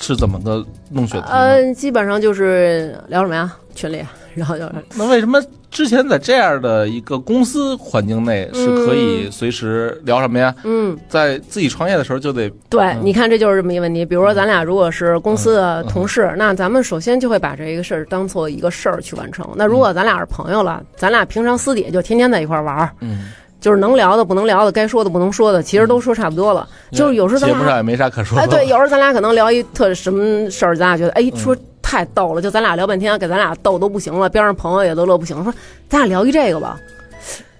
[0.00, 1.66] 是怎么个弄选题嗯？
[1.66, 3.54] 呃，基本上就是聊什么呀？
[3.74, 4.02] 群里，
[4.34, 5.38] 然后就是那为什么
[5.70, 10.54] 之前在这样的一个公司环境内是可以随时聊什么呀？
[10.64, 14.02] 嗯，在自己创业的时候就得对，嗯你看这就是这么一个问题。
[14.02, 19.46] 比如说咱俩如果是公司的同事，那咱们首先就会把这一个事儿当做一个事儿去完成。
[19.54, 23.30] 那如果咱俩是朋友了，咱俩平常私底下就天天在一块儿玩儿，嗯，
[23.66, 26.68] 就是能聊的不能聊的，该说的不能说的，其实都说差不多了。
[26.92, 28.44] 就是有时候咱俩节目上也没啥可说的。
[28.44, 35.52] 哎，对， 有时候咱俩可能聊一特什么事儿，咱俩觉得哎说太逗了，就咱俩聊半天，给咱俩逗都不行了，边上朋友也都乐不行，说
[35.88, 36.78] 咱俩聊一这个吧，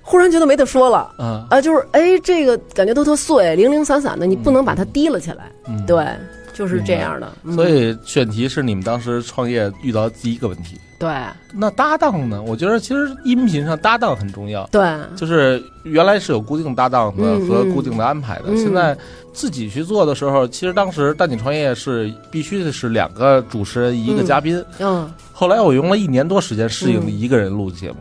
[0.01, 1.11] 忽然觉得没得说了。
[1.19, 5.51] 嗯啊，就是哎，这个感觉都特碎，零零散散的，你不能把它提了起来。
[5.67, 6.07] 嗯，对，
[6.55, 7.29] 就是这样的。
[7.43, 10.79] 嗯所以选题是你们当时创业遇到的第一个问题。
[10.99, 11.11] 对。
[11.53, 12.43] 那搭档呢？
[12.43, 14.83] 我觉得其实音频上搭档很重要，对，
[15.17, 18.57] 就是原来是有固定搭档的和固定的安排的，嗯。
[18.59, 18.97] 现在
[19.33, 25.11] 自己去做的时候，其实当时带你创业是必须的是两个主持人一个嘉宾，嗯。
[25.33, 27.11] 后来我用了一年多时间适应嗯。
[27.11, 27.97] 一个人录节目，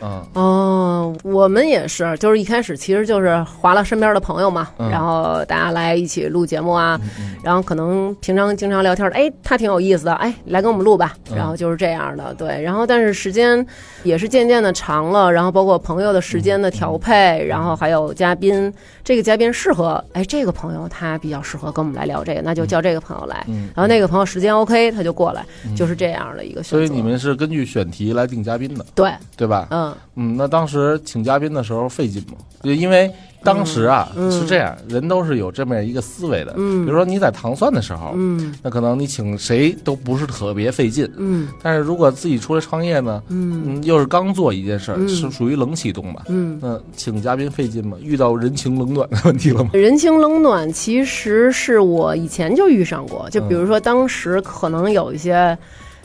[0.00, 0.24] 嗯。
[0.34, 4.90] 哦，我们也是，就是一开始其实就是划了身边的朋友嘛，嗯。
[4.90, 7.00] 然后大家来一起录节目啊，
[7.42, 11.36] 然后可能平常经常聊天的，哎，他挺有意思的，哎，来跟我们录吧，嗯。
[11.36, 13.64] 然后就是这样的，对，然后但是时间
[14.02, 18.72] 也是渐渐的长了，然后包括朋友的时间的调配，然后还有嘉宾，
[19.04, 25.44] 这个嘉宾适合，哎，这个朋友他比较适合跟我们来聊这个，那就叫这个朋友来，嗯，然后那个朋友时间 OK，他就过来，
[25.76, 26.76] 就是这样的一个选择。
[26.78, 29.66] 所以你们是根据选题来定嘉宾的，对，对吧？
[29.70, 32.34] 嗯嗯，那当时请嘉宾的时候费劲吗？
[32.62, 33.10] 就因为
[33.44, 36.52] 当时啊、是这样，人都是有这么一个思维的。
[36.56, 41.08] 嗯比如说你在糖蒜的时候，嗯那可能你请谁都不是特别费劲。
[41.16, 46.24] 嗯但是如果自己出来创业呢，嗯嗯，又是刚做一件事儿，嗯是属于冷启动吧？
[46.28, 46.58] 嗯。
[46.60, 47.96] 那请嘉宾费劲吗？
[48.02, 49.70] 遇到人情冷暖的问题了吗？
[49.74, 55.56] 人情冷暖其实是我以前就遇上过，就比如说当时可能有一些。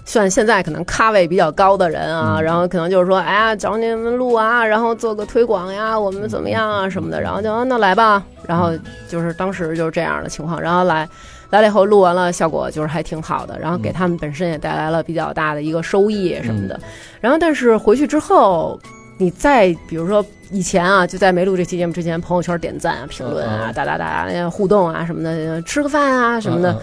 [0.06, 2.44] 算现在可能咖位比较高的人啊，嗯。
[2.44, 8.72] 然后可能就是说，哎呀，找你们录啊，然后做个推广呀，我们怎么样啊什么的，然后就啊那来吧，然后
[9.08, 11.08] 就是当时就是这样的情况，然后来
[11.50, 16.80] 来了以后录完了，效果就是还挺好的，然后给他们本身也带来了比较大的一个收益什么的，
[17.22, 18.80] 然后但是回去之后，
[19.18, 26.78] 你再比如说以前啊，就在没录这期节目之前，朋友圈点赞啊、评论啊、哒哒哒呃互动啊什么的，吃个饭啊什么的。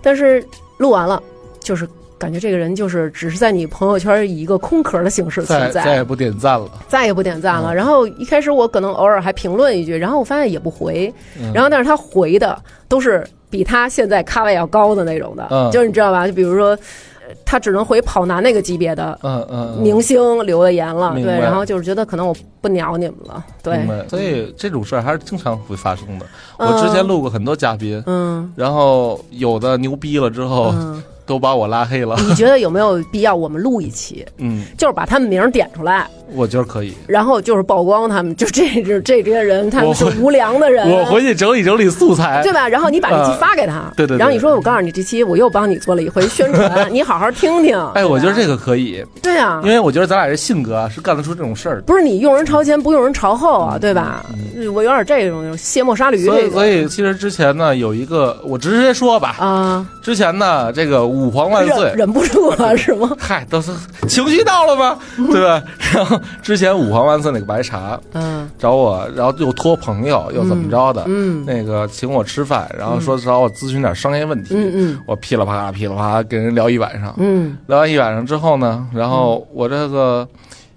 [0.00, 0.44] 但是
[0.78, 1.22] 录完了，
[1.60, 1.88] 就是
[2.22, 6.70] 感觉这个人就是只是在你朋友圈以一个空壳的形式存在，再也不点赞了。
[6.86, 7.74] 再也不点赞了。
[7.74, 7.74] 嗯。
[7.74, 11.52] 然后一开始我可能偶尔还评论一句，然后我发现也不回，嗯。
[11.52, 12.56] 然后但是他回的
[12.86, 15.68] 都是比他现在咖位要高的那种的，嗯。
[15.72, 16.28] 就是你知道吧？
[16.28, 16.68] 就比如说。
[16.68, 16.78] 呃
[17.46, 19.82] 他只能回跑男那个级别的嗯嗯，嗯。
[19.82, 26.26] 明星留的言了，对，然后就是觉得可能我不鸟你们了，对，所以这种事儿还是经常会发生的。
[26.58, 28.52] 我嗯之前录过很多嘉宾，嗯。
[28.54, 32.16] 然后有的牛逼了之后嗯，都把我拉黑了。
[32.28, 36.94] 你觉得有没有必要我们录一期，嗯，就是把他们名儿点出来，我觉得可以。
[37.06, 42.52] 然后就是曝光他们，就这这这些人，他们是无良的人，我回去整理整理素材对。
[42.52, 42.68] 吧？
[42.68, 47.78] 然后你把这期啊发给他，对对对然后你说我告诉你，这期我又帮你做了一回宣传， 你好好听听。
[47.94, 51.82] 哎，我觉得这个个可以，对啊因，为我觉得咱俩这性格啊是干得出这种事儿的。
[51.82, 54.24] 不是你用人朝前，不用人朝后啊，对吧？
[54.74, 63.10] 我有点这种卸磨杀驴嗯所以，所以其实之前呢，有一个我直接说吧，啊，之前呢，这个五皇万岁，忍不住了是吗？
[63.18, 63.70] 嗨，都是
[64.08, 64.98] 情绪到了吗？
[65.30, 65.62] 对吧？
[65.94, 68.48] 然后之前五皇万岁那个白茶嗯。
[68.58, 71.44] 找我，然后又托朋友，又怎么着的，嗯。
[71.44, 75.00] 那个请我吃饭，然后说找我咨询点商业问题，嗯嗯。
[75.06, 77.56] 我噼里啪啦噼里啪啦跟人聊一晚上，嗯。
[77.66, 80.26] 聊完一晚上之后呢，然后我这个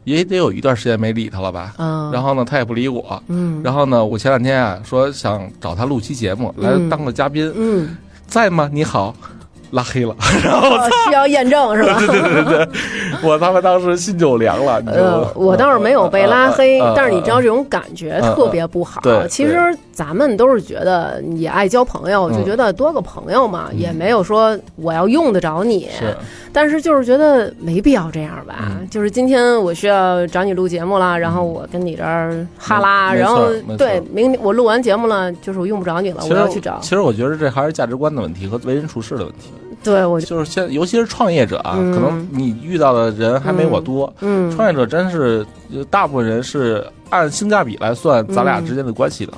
[0.04, 3.62] 也得有一段时间没理他了吧，嗯，然后呢，他也不理我，嗯。
[3.64, 6.90] 然后呢，我前两天啊说想找他录期节目来嗯。
[6.90, 7.96] 当个嘉宾，嗯，
[8.28, 8.70] 在吗？
[8.72, 9.16] 你好，
[9.72, 11.98] 拉黑了， 然后哦需要验证是吧？
[12.00, 12.70] 对对对对对，
[13.26, 14.80] 我他妈当时心就凉了。
[14.82, 19.02] 你知道呃吗，我倒是没有被拉黑，但是你知道这种感觉特别不好。
[19.02, 19.58] 对其实
[19.92, 25.90] 咱们都是觉得也爱交朋友，嗯就觉得多个朋友嘛，也没有说我要用得着你。
[25.98, 26.16] 是
[26.54, 28.56] 但是就是觉得没必要这样吧。
[28.62, 36.90] 嗯就是今天我需要找你录节目了，然后我跟你这儿哈拉，然后对，明天我录完节目了，就是我用不着你了，我要去找其。
[36.90, 39.52] 实我觉得这还是价值观的问题和为人处事的问题。
[39.86, 44.12] 对，我就就是现，尤其是创业者啊，嗯可能你遇到的人还没我多。
[44.20, 49.34] 嗯，创业者真是，呃大部分人是按性价比来算咱俩之间的关系的。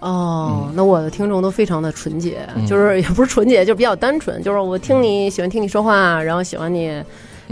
[0.00, 7.02] 哦，那我的听众都非常的纯洁，嗯就是也不是纯洁，就比较单纯，就是我听你喜欢听你说话，然后喜欢你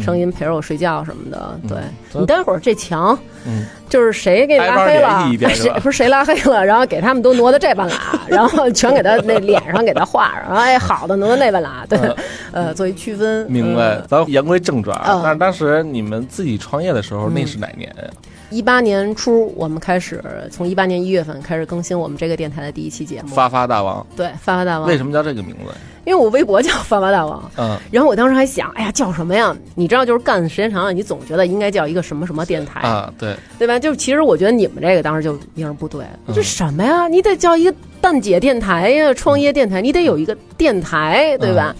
[0.02, 1.58] 声音陪着我睡觉什么的。
[1.68, 5.28] 对嗯你待会儿这墙，嗯，就是谁给你拉黑了
[5.82, 7.96] 不是谁拉黑了，然后给他们都挪到这半拉，
[8.28, 11.98] 然后全给他那脸上给他画上，哎，好的挪到那半拉，对，
[12.52, 13.44] 呃，作为区分。
[13.50, 14.04] 明白嗯。
[14.08, 18.04] 咱言归正传啊嗯，但是当时你们自己创业的时候，那是哪年呀？
[18.54, 23.34] 一八年初，我们开始从一八年一月份开始更新我们这个电台的第一期节目。
[23.34, 24.86] 发发大王，对，发发大王。
[24.86, 25.74] 为什么叫这个名字？
[26.04, 27.50] 因为我微博叫发发大王。
[27.56, 29.52] 嗯，然后我当时还想，哎呀，叫什么呀？
[29.74, 33.76] 你知道，就是干的时间长了，你总觉得应该叫一个什么什么电台，啊，对，对吧？
[33.76, 37.08] 就其实我觉得你们这个当时就名儿不对，嗯这什么呀？
[37.08, 41.74] 你得叫一个蛋姐电台呀，创业电台，你得有一个电台，对吧？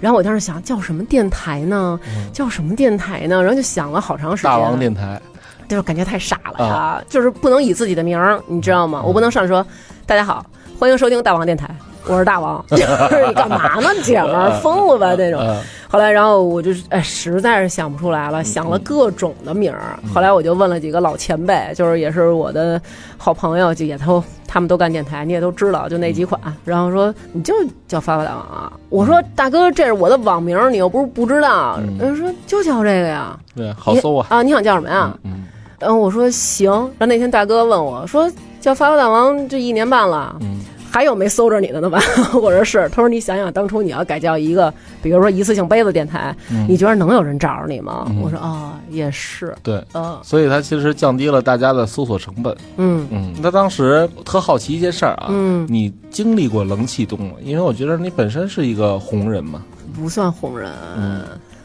[0.00, 2.00] 然后我当时想叫什么电台呢？
[2.08, 3.40] 嗯叫什么电台呢？
[3.40, 4.50] 然后就想了好长时间。
[4.50, 5.20] 大王电台，
[5.68, 9.02] 就是感觉太傻了呀，就是不能以自己的名儿，你知道吗？
[9.04, 9.64] 我不能上来说
[10.06, 10.44] 大家好，
[10.78, 11.68] 欢迎收听大王电台，
[12.06, 15.40] 我是大王， 就是你干嘛呢，姐们儿，疯了吧那种。
[15.40, 15.56] 嗯
[15.88, 19.96] 后来，然后我就是哎，实在是想不出来了，想了各种的名儿。
[20.12, 22.78] 后来我就问了几个老前辈，就是也是我的
[23.16, 26.38] 好朋友，就也都他们都干电台，你也都知道，就那几款。
[26.64, 27.54] 然后说你就
[27.86, 31.78] 叫发发大王啊，我说大哥，这是我的网名，你又不是不知道。
[31.78, 34.26] 嗯人说就叫这个呀，对，好搜啊。
[34.28, 34.42] 啊！
[34.42, 35.16] 你想叫什么呀？
[35.22, 35.44] 嗯
[35.78, 36.70] 然后我说行。
[36.70, 40.60] 然后那天大哥问我说叫发发大王这一年半了，嗯
[40.90, 42.00] 还有没搜着你的呢吧？
[42.40, 42.88] 我说是。
[42.88, 48.06] 他说你想想，当初你要改叫一个，比如说一次性杯子电台，嗯，你觉得能有人找着你吗？
[48.08, 52.56] 嗯我说哦、也是，对，嗯所以它其实降低了大家的搜索成本。
[52.78, 57.32] 嗯嗯，他当时特好奇一件事儿啊，嗯，你经历过冷启动吗？
[57.42, 59.62] 因为我觉得你本身是一个红人嘛，
[59.94, 61.24] 不算红人，嗯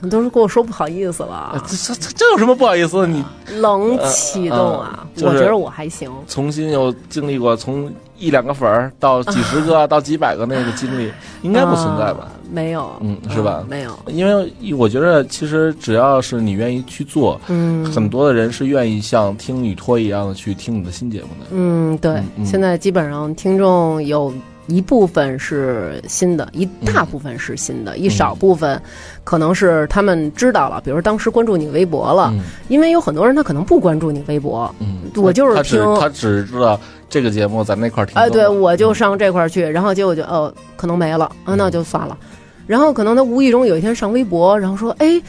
[0.10, 1.66] 都是跟我说不好意思呃了。
[1.68, 3.08] 这这这这有什么不好意思的？
[3.08, 3.24] 你
[3.60, 6.12] 冷启动啊，呃就是我觉得我还行。
[6.28, 11.12] 重新又经历过从一两个粉儿到几十个 到几百个那个经历，
[11.42, 12.20] 应该不存在吧？
[12.22, 21.46] 啊没有，嗯是吧嗯没有，因为我觉得其实只要是你愿意去做，嗯，很多的人是愿意像听雨托一样的去听你的新节目的。
[21.52, 24.34] 嗯，对，现在基本上听众有
[24.72, 28.82] 一部分是新的，一大部分是新嗯的，一少部分
[29.24, 36.80] 可能是他们知道了，比如当时关注你微博了，嗯因为有很多人他可能不关注你微博，嗯，我就是他只听他只知道
[37.10, 38.16] 这个节目在那块儿听。
[38.16, 42.18] 哎，对，我就上这块儿去，然后结果就哦，可能没了啊，那就算了。
[42.66, 45.22] 然后可能他无意中有一天上微博，然后说，哎，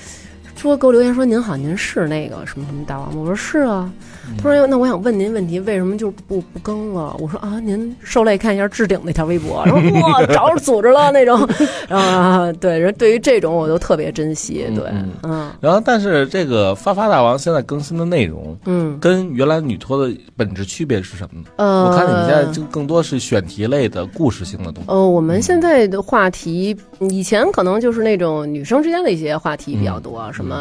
[0.55, 3.21] 说给我留言说您好，您是那个什么什么大王吗？
[3.21, 3.91] 我说是啊。
[4.39, 7.17] 他说那我想问您问题，为什么就不不更了？
[7.19, 11.49] 我说啊，您受累看一下置顶那条微博，然后 哇，找着组织了那种，
[11.89, 21.47] 啊，对，人对于这种我都特别珍惜，对，嗯嗯然后，但是这个发发大王现在更新的内容嗯跟原来女托的本质区别是什么呢？
[21.57, 24.91] 呃，我看你们现在就更多是选题类的故事性的东西。
[24.91, 30.57] 呃，我们现在的话题，以前可能就是那种女生之间的一些话题比较多，什么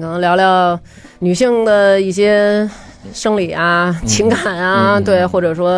[0.00, 0.78] 可能聊聊
[1.18, 2.68] 女性的一些
[3.12, 5.70] 生理啊、情感啊，嗯对，或者说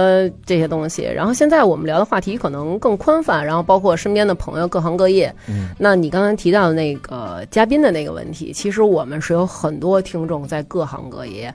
[0.45, 1.03] 这些东西。
[1.03, 5.35] 然后现在我们聊的话题可能更宽泛，然后包括身边的朋友，各行各业。
[5.49, 11.53] 嗯那你刚才提到的那个嘉宾的那个问题，其实我们是有很多听众在各行各业，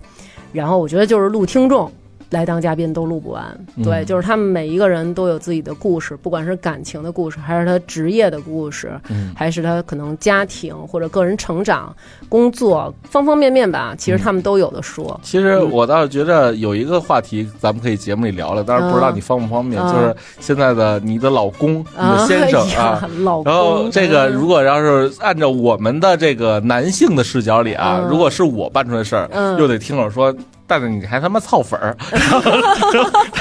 [0.51, 1.91] 然后我觉得就是录听众。
[2.31, 3.43] 来当嘉宾都录不完，
[3.83, 9.33] 对，嗯就是他们每一个人都有自己的故事，不管是感情的故事，还是他职业的故事，嗯。
[9.35, 11.93] 还是他可能家庭或者个人成长、
[12.29, 15.19] 工作方方面面吧，其实他们都有的说。
[15.23, 23.09] 其实我倒是觉得有一个话题，咱们可以节目里聊聊，但是不知道你方不方便，啊就是现在的你的老公、你的啊先生 啊。
[23.19, 28.09] 老公，然后这个如果要是按照我们的这个男性的视角里啊，嗯。
[28.09, 29.57] 如果是我办出来的事儿，嗯。
[29.59, 30.33] 又得听我说。
[30.71, 31.93] 但是你还他妈操粉儿，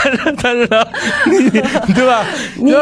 [0.02, 0.84] 但是但是呢，
[1.30, 1.48] 你
[1.94, 2.24] 对吧？
[2.56, 2.72] 你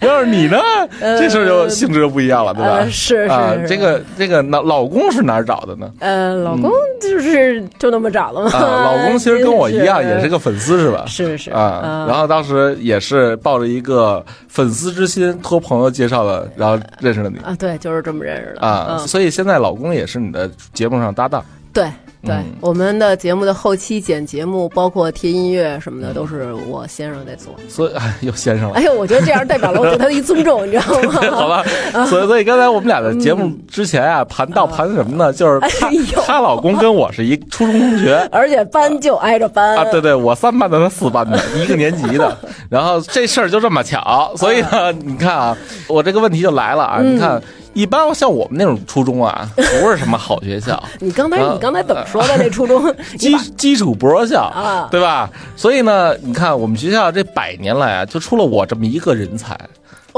[0.00, 0.58] 要是 你呢，
[1.00, 2.72] 这事儿就性质就不一样了，对吧？
[2.76, 5.90] 呃是是这个这个老老公是哪儿找的呢？
[6.00, 8.50] 呃，老公就是就那么找的嘛。
[8.52, 11.06] 啊，老公其实跟我一样， 也是个个粉丝，是吧？
[11.08, 21.42] 是是啊，然后当时也是抱着一个粉丝之心，托朋友介绍的，然后认识了你啊，对，就是这么认识的啊，嗯所以现在老公也是你的节目上搭档。
[21.72, 21.90] 对
[22.20, 27.54] 对嗯，我们的节目的后期剪节目，包括贴音乐什么的，都是我先生在做。
[27.68, 28.82] 所以哎，又先生了哎。
[28.82, 31.12] 呦，我觉得这样代表了我对他的一尊重，你知道吗？
[31.30, 31.64] 好吧，
[32.06, 35.32] 所以所以刚才我们俩的节目之前啊，盘道盘什么呢？
[35.32, 42.36] 就是她 哎呦她老公跟我是一初中同学，而且班就挨着班啊，对对，我三班的，他四班的，一个年级的。
[42.68, 45.56] 然后这事儿就这么巧，所以呢，你看啊，
[45.86, 47.40] 我这个问题就来了啊，你看，
[47.78, 52.34] 一般像我们那种初中啊， 不是什么好学校， 你刚才啊你刚才怎么说的？
[52.36, 55.30] 那初中基基础薄弱校啊对吧？
[55.54, 59.56] 所以呢，你看我们学校这百年来啊，就出了我这么一个人才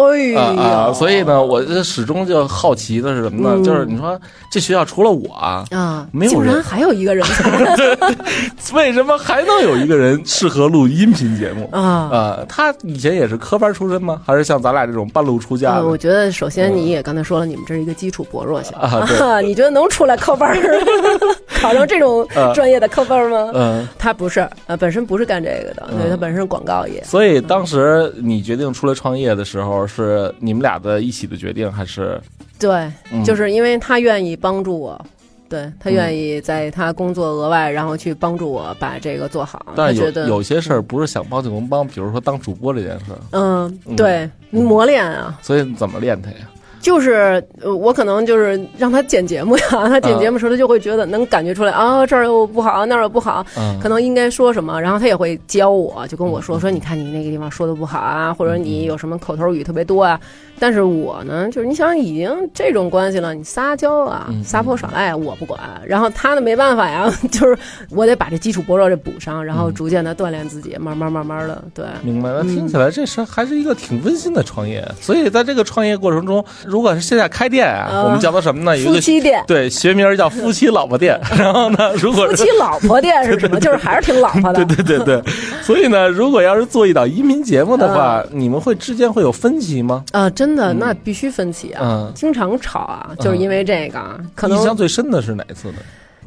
[0.09, 3.55] 哎啊啊，所以呢，我这始终就好奇的是什么呢？
[3.57, 4.18] 嗯就是你说
[4.51, 11.68] 这学校除了我啊，啊，没有人竟然还有一个人才 为什么还能有一个人适合录音频节目？
[11.72, 12.09] 啊。
[12.12, 14.20] 呃，他以前也是科班出身吗？
[14.26, 15.86] 还是像咱俩这种半路出家呃，的？
[15.88, 20.80] 我觉得首先你也刚才说了，你们这是一个基础薄弱校啊对 你觉得能出来科班儿，
[21.61, 23.51] 考上这种呃专业的科班儿吗？
[23.55, 27.03] 嗯，他不是，呃，本身不是干这个的，对他本身是广告业。
[27.05, 32.20] 所以当时你决定出来创业的时候，是你们俩的一起的决定，还是
[32.59, 35.01] 对，嗯就是因为他愿意帮助我，
[35.49, 39.66] 对他愿意在他工作额外，然后去帮助我把这个做好。
[39.74, 46.49] 但是有他觉得，有些事儿不是想帮就能帮，比如说当主播这件事儿，嗯，对，磨练啊，所以怎么练他呀？
[46.81, 60.18] 就是呃我可能就是让他剪节目呀， 他剪节目时候他就会觉得能感觉出来啊，这儿又不好，那儿又不好，嗯，可能应该说什么，然后他也会教我，就跟我说说，你看你那个地方说的不好啊，或者你有什么口头语特别多啊。
[60.61, 67.59] 但是我呢，就是你想已经这种关系了，你撒娇啊嗯，撒泼耍赖我不管，然后他呢没办法呀， 就是
[67.89, 71.87] 我得把这基础薄弱这补上，然后逐渐的锻炼自己，慢慢慢慢的，对。
[72.03, 72.29] 明白。
[72.31, 74.87] 那听起来这是还是一个挺温馨的创业。
[75.01, 78.77] 所以在这个创业过程中，如果是现在开店啊，呃我们叫做什么呢？
[78.77, 81.19] 有一夫个妻店，对学名叫夫妻老婆店。
[81.39, 83.59] 然后呢，如果夫妻老婆店是什么？
[83.59, 84.65] 就是还是挺老婆的。
[84.65, 85.33] 对对对对，
[85.63, 90.05] 所以呢，如果要是做一档音频节目的话，你们会之间会有分歧吗？
[90.13, 94.01] 啊，真的，那必须分歧啊，嗯经常吵啊，就是因为这个，
[94.34, 95.74] 可能印象最深的是哪一次呢？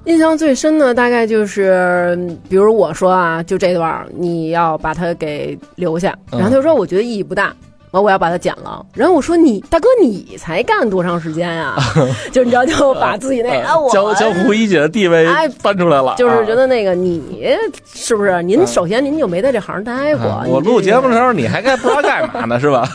[0.05, 7.55] 印象最深的大概就是，嗯比如我说啊，就这段你要把它给留下，嗯然后他就说我觉得意义不大。
[7.93, 8.85] 完，我要把它剪了。
[8.93, 11.75] 然后我说你大哥，你才干多长时间呀、
[12.31, 16.55] 就你知道，就把自己那啊，我江江湖一姐的地位哎搬出来了，就是觉啊。
[16.55, 17.47] 得那个你
[17.85, 18.41] 是不是？
[18.43, 20.25] 您首先您就没在这行待过。
[20.27, 22.87] 啊我录节目的时候，你还该不知道干嘛呢，是吧？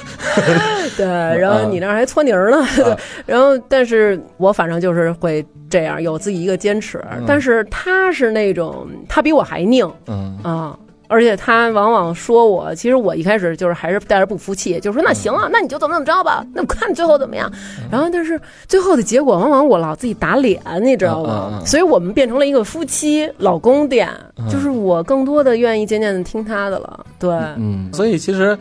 [0.97, 7.03] 对，然后你那儿还搓泥儿呢，啊 然后但是我反正就是会这样，有自己一个坚持。
[7.27, 10.77] 但是他是那种，他比我还拧嗯啊。
[11.09, 17.51] 而且他往往说我，其实我一开始就是还是带着不服气，就说那行啊，那你就怎么怎么着吧，那我看你最后怎么样。
[17.91, 21.51] 然后但是最后的结果，往往我老自己打脸，你知道吗？
[21.61, 24.09] 嗯所以我们变成了一个夫妻老公店，
[24.51, 27.05] 就是我更多的愿意渐渐的听他的了。
[27.19, 28.57] 对，嗯，所以其实，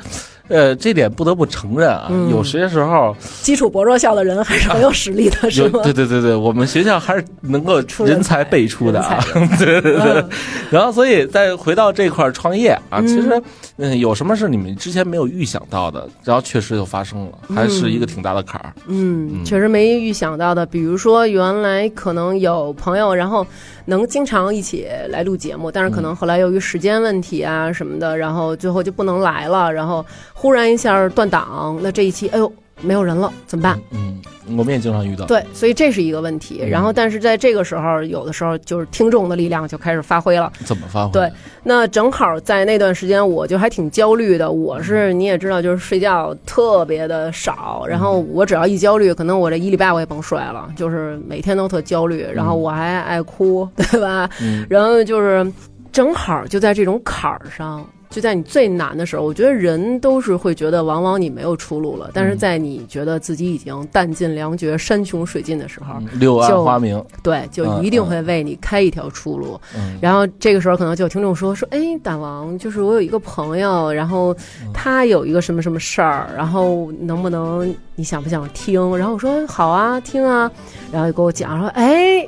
[0.48, 5.82] 呃，这点不得不承认啊，嗯有些时候基础薄弱校的人还是很有实力的，是有吗？
[5.84, 9.20] 对对对对，我们学校还是能够出人人才才辈出的啊，
[9.60, 10.30] 对对对嗯。
[10.70, 13.42] 然后，所以再回到这块儿创业啊，嗯其实
[13.78, 18.74] 嗯，有什么是你们之前没有预想到的，然后确实就发生了，还是一个挺大的坎儿。
[18.88, 23.46] 嗯，确实没预想到的，比如说原来可能有朋友，然后
[23.88, 32.52] 能经常一起来录节目，但是可能后来由于时间问题啊什么的，然后最后就不能来了，然后忽然一下断档，那这一期哎呦
[32.82, 33.80] 没有人了，怎么办？
[33.92, 34.22] 嗯，
[34.58, 35.26] 我们也经常遇到。
[35.26, 36.64] 对，所以这是一个问题。
[36.68, 40.52] 然后，但是在这个时候，有的时候就是听众的力量就开始发挥了。
[40.66, 41.12] 怎么发挥？
[41.12, 41.32] 对，
[41.64, 44.52] 那正好在那段时间，我就还挺焦虑的。
[44.52, 54.30] 我是你也知道，就是睡觉特别的少，然后我只要一焦虑，可能我这一礼拜我也甭睡了，就是每天都特焦虑，然后我还爱哭，对吧？
[54.42, 55.52] 嗯然后就是
[55.92, 57.86] 正好就在这种坎儿上。
[58.10, 62.10] 就在你最难的时候，我觉得人都是会觉得，往往你没有出路了。
[62.14, 67.04] 但是在你觉得自己已经弹尽粮绝、山穷水尽的时候，嗯柳暗就花明。
[67.22, 69.60] 对，就嗯一定会为你开一条出路。
[69.76, 74.34] 嗯然后这个时候可能就有听众说说，哎，大王，就是我有一个朋友，然后
[74.64, 78.98] 嗯他有一个什么什么事儿，然后能不能你想不想听？
[78.98, 80.50] 然后我说好啊，听啊，
[80.92, 82.28] 然后就给我讲说，哎。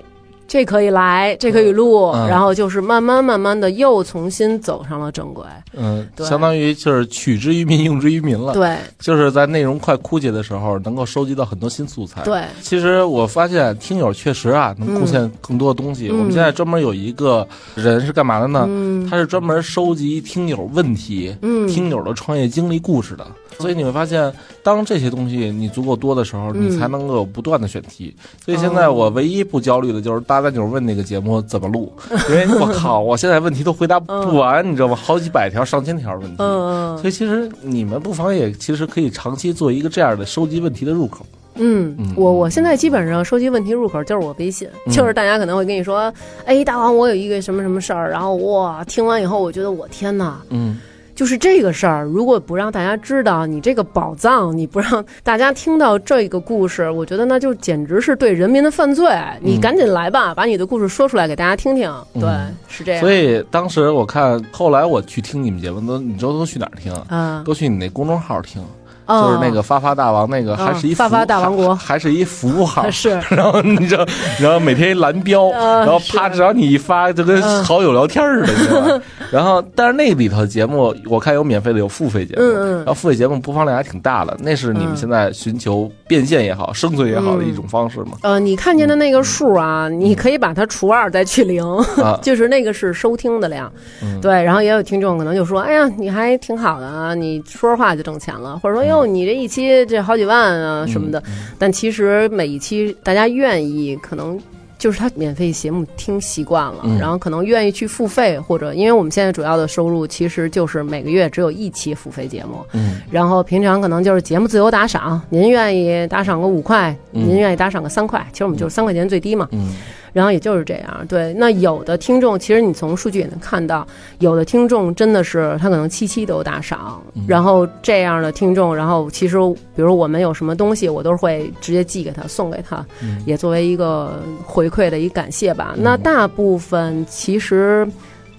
[0.49, 5.45] 这可以来，这可以录，嗯然后就是慢慢慢慢的又重新走上了正轨。
[5.77, 8.53] 嗯，对相当于就是取之于民，用之于民了。
[8.53, 16.09] 对就是在内容快枯竭的时候，能够收集到很多新素材。，对，其实我发现听友确实啊，能贡献更多的东西。
[16.09, 18.65] 嗯我们现在专门有一个人是干嘛的呢？
[18.67, 23.25] 嗯他是专门收集听友问题、嗯，听友的创业经历故事的。
[23.59, 24.33] 所以你会发现，
[24.63, 28.15] 当这些东西你足够多的时候，嗯你才能够有不断的选题。
[28.43, 31.91] 所以现在我唯一不焦虑的就是大家就是问那个节目怎么录，
[32.29, 34.95] 因为我靠，我现在问题都回答不完，你知道吗？
[34.95, 36.37] 好几百条、上千条问题。
[36.39, 41.25] 嗯所以其实你们不妨也其实可以长期做一个这样的收集问题的入口。
[41.61, 46.11] 嗯嗯，我我现在基本上收集问题入口就是我微信，嗯就是大家可能会跟你说，
[46.45, 50.79] 哎，大王，我有一个什么什么事儿，然后哇，听完以后，我觉得我天哪，嗯
[51.19, 59.05] 就是这个事儿，如果不让大家知道你这个宝藏，你不让大家听到这个故事，我觉得那就简直是对人民的犯罪。
[59.41, 61.91] 你赶紧来吧，把你的故事说出来给大家听听。
[62.13, 62.29] 嗯对，
[62.69, 63.01] 是这样。
[63.01, 66.93] 所以当时我看，后来我去听你们节目，都你知道都去哪儿听？
[67.09, 68.63] 啊，都去你那公众号听，
[69.09, 72.89] 哦就是那个发发大王那个，还是一服发发大王国还还是一服务号。
[72.91, 74.05] 是 然后你知道，
[74.39, 79.03] 然后每天一蓝标，呃然后啪，只要你一发，就跟嗯好友聊天似的，你知道吧？
[79.31, 88.13] 然后，但是那里头节目，我看有免费的，有付费节目，嗯嗯然后付费节目播放量还挺大的，那是你们嗯现在寻求变现也好、生存也好的一种方式嘛？
[88.23, 91.63] 呃，你看见的那个数啊，你可以把它除二再去零，
[92.03, 93.71] 啊， 就是那个是收听的量。
[94.01, 101.19] 嗯对，然后也有听众可能就说：“哎呀，你还挺好的啊，你说说话就挣钱了。”或者说：“哟，你这一期这好几万啊什么的。
[101.27, 104.39] 嗯但其实每一期大家愿意可能。
[104.79, 119.49] 就是他免费节目听习惯了，嗯然后可能愿意去付费，或者因为我们现在主要的收入其实就是每个月只有一期付费节目，嗯然后平常可能就是节目自由打赏，您愿意打赏个五块，嗯您愿意打赏个三块，其实我们就是三块钱最低嘛。
[119.51, 119.73] 嗯
[120.13, 121.33] 然后也就是这样，对。
[121.33, 123.85] 那有的听众，其实你从数据也能看到，
[124.19, 129.37] 有的听众真的是他可能七期都有打赏，嗯然后这样的听众，然后其实
[129.75, 135.73] 比如我们有什么东西，我都是会直接寄给他，送给他，嗯也作为一个回馈的一个感谢吧。
[135.77, 137.87] 嗯那大部分其实。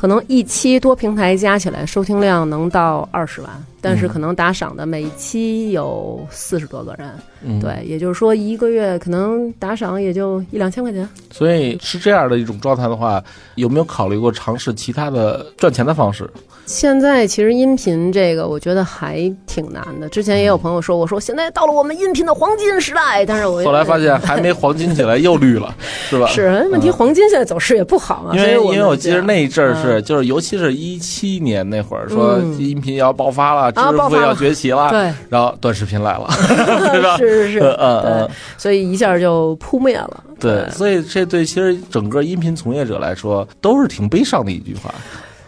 [0.00, 3.50] 可能一期多平台加起来收听量能到二十万，
[3.82, 7.10] 但是嗯可能打赏的每期有四十多个人，
[7.42, 11.06] 嗯，对，也就是说一个月可能打赏也就一两千块钱。
[11.30, 13.22] 所以是这样的一种状态的话，
[13.56, 16.26] 有没有考虑过尝试其他的赚钱的方式？
[16.70, 20.08] 现在其实音频这个，我觉得还挺难的。
[20.08, 25.74] 之前也有朋友说，我说现在到了我们音频的黄金时代，但是我后来发现还没黄金起来又绿了，
[26.08, 26.28] 是吧？
[26.28, 28.30] 是问题，嗯黄金现在走势也不好啊。
[28.36, 36.28] 因为因为我记得那一阵儿嗯是，就是尤其是一七年那会儿，说嗯音频要爆发了，知识爆发了付费要崛起了，对，然后短视频来了，
[36.92, 37.16] 对吧？
[37.18, 40.22] 是是是，嗯所以一下就扑灭了。
[40.38, 44.94] 对，所以这对其实整个音频从业者来说都是挺悲伤的一句话。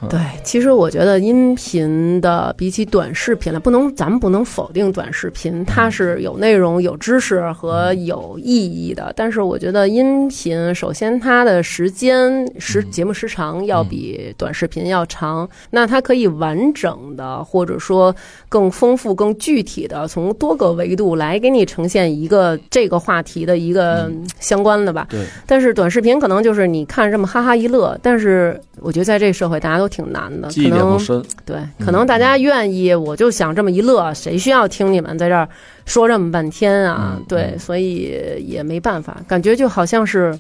[0.08, 9.12] 对，其实我觉得音频的比起短视频来，不能咱们不能否定短视频，它是有内容、有知识和有意义的。
[9.14, 18.14] 但是我觉得音频，首先它的时间时节目时长要比短视频要长，那它可以完整的或者说
[18.48, 25.06] 更丰富、更具体的从多个维度来给你呈现一个这个话题的一个相关的吧。
[25.08, 31.22] 对，但是短视频可能就是你看这么哈哈一乐，但是我觉得在这个社会大家都挺难的，记忆不深。
[31.44, 35.46] 对，可能大家愿意，我就想这么一乐，谁需要听你们在这儿
[35.84, 37.16] 说这么半天啊？
[37.16, 40.36] 嗯对，嗯所以也没办法，感觉就好像是。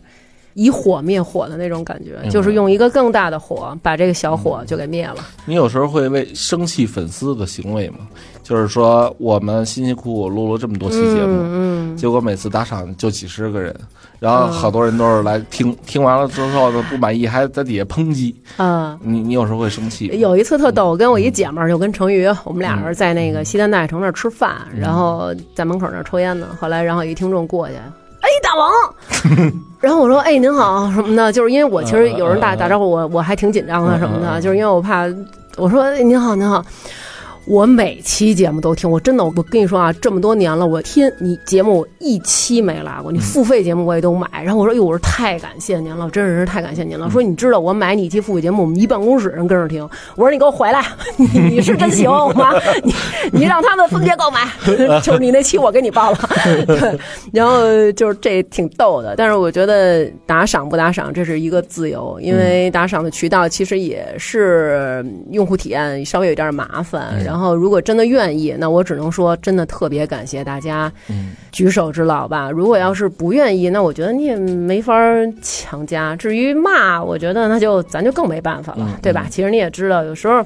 [0.54, 5.16] 以火灭火的那种感觉，白就是用一个更大的火把这个小火就给灭了。
[5.46, 8.06] 你有时候会为生气粉丝的行为吗？
[8.42, 13.74] 就是说，我们辛辛苦苦录了这么多期节目，嗯嗯，结果每次打赏就几十个人，
[14.18, 18.34] 然后好多人都是来听，听完了之后呢不满意，还在底下抨击。
[18.56, 20.06] 啊、你你有时候会生气？
[20.18, 26.48] 有一次特逗，我跟我一姐们儿，就跟成宇，我们俩人在那个西单大悦城那儿吃饭，然后在门口那儿抽烟呢。
[26.60, 27.74] 后来，然后一听众过去，
[28.22, 28.70] 哎，大王，
[29.80, 35.06] 然后我说，哎，您好什么的，就是因为我其实有人打打招呼，我我还挺紧张的什么的，就是因为我怕，
[35.56, 36.64] 我说，哎，您好，您好。
[37.44, 44.28] 我每期节目都听，我真的，我跟你说啊，这么多年了，我听你节目一期没落过，你付费节目我也都买。
[44.44, 47.10] 然后我说，哎呦，我说太感谢您了，真是太感谢您了。
[47.10, 49.82] 说你知道我买你一期付费节目，我们一办公室人跟着听。
[50.14, 50.84] 我说你给我回来，
[51.16, 52.52] 你你是真喜欢我吗？
[52.84, 52.94] 你
[53.32, 54.46] 你让他们分别购买，
[55.02, 56.18] 就是你那期我给你报了。
[56.64, 56.98] 对，
[57.34, 67.20] 然后就是这挺逗的，但是我觉得打赏不打赏这是一个自由，因为打赏的渠道其实也是用户体验稍微有点麻烦。
[67.31, 72.50] 然后如果真的愿意，那我只能说真的特别感谢大家嗯举手之劳吧。
[72.50, 76.14] 如果要是不愿意，那我觉得你也没法儿强加。
[76.16, 79.26] 至于骂，我觉得那就咱就更没办法了，嗯对吧？
[79.30, 80.44] 其实你也知道，有时候。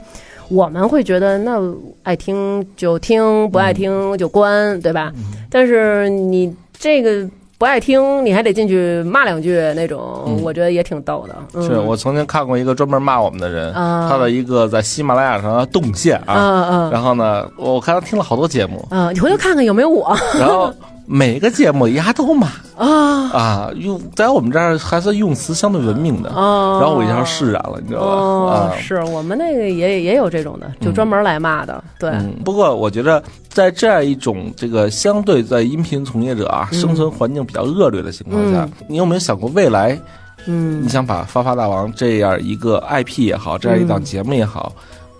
[0.49, 1.61] 我们会觉得，那
[2.05, 5.13] 爱听就听，不爱听就关，对吧？
[5.51, 7.29] 但是你这个
[7.59, 10.43] 不爱听，你还得进去骂两句那种，嗯。
[10.43, 11.35] 我觉得也挺逗的。
[11.55, 16.91] 嗯、是我曾经看过一个专门骂我们的人，啊他的一个在喜马拉雅上的动线啊，嗯嗯。
[16.91, 20.15] 然后呢，我看他听了好多节目，嗯，你回头看看有没有我。
[20.39, 20.71] 然后
[21.07, 23.17] 每个节目丫都骂啊。
[23.33, 28.07] 啊，用在我们这儿还算用词相对文明的，啊，然后我一下释然了，你知道吧？
[28.07, 36.79] 哦啊，，是我们那个也也有这种的，就专门来骂的，对，嗯，不过我觉得在这样一种这个相对在音频从业者啊、嗯。
[36.79, 39.99] 生存环境比较恶劣的情况下，你有没有想过未来
[40.47, 40.83] 嗯。
[40.83, 44.73] 你想把发发大王这样一个 IP 也好，这样一档节目也好，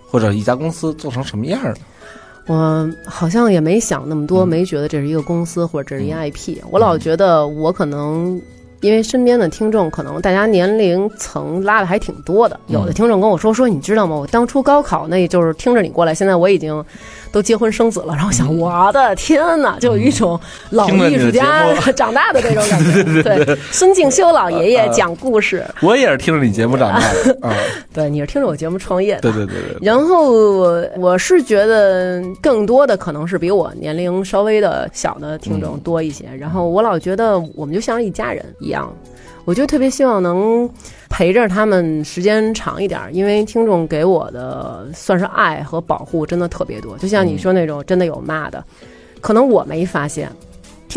[0.09, 1.75] 或者一家公司做成什么样呢？
[2.47, 4.47] 我好像也没想那么多，嗯。
[4.47, 8.41] 没觉得这是一个公司或者这是一 IP，我老觉得我可能。
[8.81, 14.15] 因为身边的听众可能大家年龄层拉的还挺多的，有的嗯听众跟我说说，你知道吗？
[14.15, 16.83] 我当初高考那就是听着你过来，现在我已经
[17.31, 18.13] 都结婚生子了。
[18.15, 23.23] 然后我想，我的天哪，就有一种老艺术家长大的这种感觉。
[23.23, 27.53] 对，孙敬修老爷爷讲故事，我也是听着你节目长大的 啊，
[27.93, 29.21] 对，你是听着我节目创业的。
[29.21, 30.31] 对对对对，然后
[30.97, 36.25] 我是觉得更多的可能是比我年龄稍微的小的听众多一些。
[36.39, 38.93] 然后我老觉得我们就像是一家人一样，
[39.45, 40.69] 我就特别希望能
[41.09, 46.97] 陪着他们时间长一点，因为听众给我的算是爱和保护真的特别多。
[46.97, 48.61] 就像你说那种真的有骂的，
[49.21, 50.29] 可能我没发现。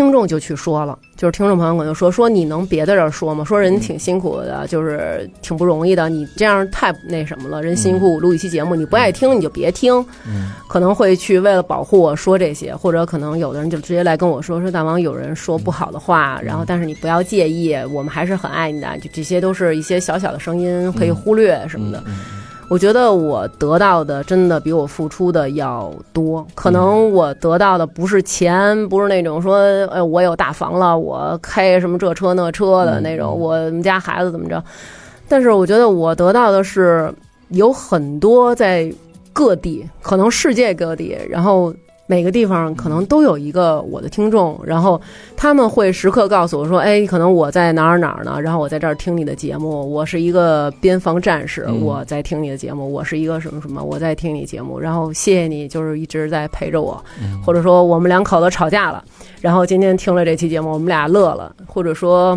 [0.01, 3.45] 听众就去说了，就是听众朋友可能说说你能别在这儿说吗？
[3.45, 7.63] 说人挺辛苦的，就是挺不容易的，你这样太那什么了。
[7.63, 9.95] 人辛苦录一期节目，你不爱听你就别听。
[10.27, 18.97] 嗯可能会去为了保护我说这些，或者可能有的人就直接来跟我说说大王有人说不好的话，然后但是你不要介意，我们还是很爱你的。
[19.01, 22.03] 就这些都是一些小小的声音，可以忽略什么的。
[22.07, 22.40] 嗯
[22.71, 29.59] 我觉得我得到的真的比我付出的要多，可能我得到的不是钱，不是那种说，
[29.89, 34.63] 哎，我有大房了，我开什么这车那车的那种，我们家孩子怎么着，
[35.29, 37.13] 但是我觉得我得到的是
[37.49, 38.89] 有很多在
[39.33, 41.75] 各地，可能世界各地，然后。
[42.11, 45.01] 每个地方可能都有一个我的听众，然后
[45.37, 48.37] 他们会时刻告诉我说：“哎，可能我在哪儿哪儿呢？
[48.43, 59.05] 然后我在这儿听你的节目，我是一个边防战士，嗯我在听你的节目，我是一个什么什么，我在听你节目，然后谢谢你，就是一直在陪着我，嗯或者说我们两口子吵架了，
[59.41, 62.37] 然后今天听了这期节目，我们俩乐了，或者说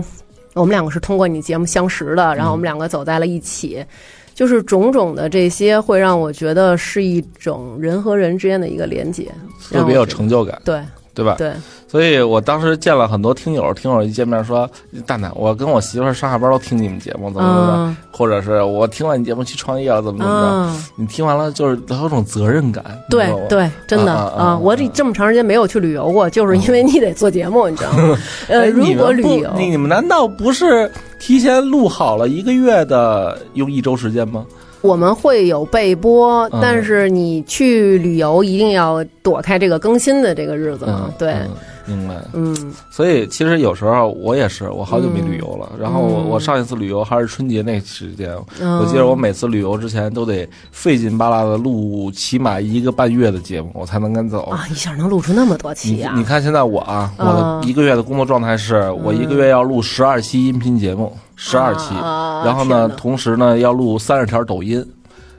[0.54, 3.84] 我们两个是通过你节目相识的，然后我们两个走在了一起。
[4.34, 9.32] 就是种种的这些，会让我觉得是一种人和人之间的一个连接，
[9.72, 10.82] 特别有成就感，对
[11.14, 11.36] 对吧？
[11.38, 11.52] 对，
[11.88, 14.70] 所以我当时见了很多听友，听友一见面说
[15.06, 20.48] ：“蛋蛋，我跟我媳妇儿上下班都听你们节目，怎么怎么着，嗯或者是我听完你节目去创业了，怎么怎么着。
[20.50, 24.58] 嗯，你听完了就是有种责任感，你对对，真的啊！
[24.58, 28.18] 我这这么长时间没有去旅游过，就是因为你得做节目，你知道吗？
[28.50, 34.46] 呃，哎如果旅游，你们难道不是提前录好了一个月的，用一周时间吗？
[34.84, 41.14] 我们会有备播嗯，但是你去旅游一定要躲开这个更新的这个日子嘛嗯，。
[41.18, 41.50] 对，嗯
[41.86, 42.16] 明白。
[42.34, 45.72] 嗯所以其实有时候我也是，我好久没旅游了。
[45.80, 48.30] 然后我嗯我上一次旅游还是春节那时间，
[48.60, 54.44] 嗯，我记得我每次旅游之前都得费劲巴拉的录起码一个半月的节目，我才能敢走。
[54.44, 56.24] 啊，一下能录出那么多期啊你！
[56.24, 64.86] 看现在我啊，我一个月的工作状态是我一个月要录十二期音频节目，十二期，啊然后呢，同时呢要录三十条抖音，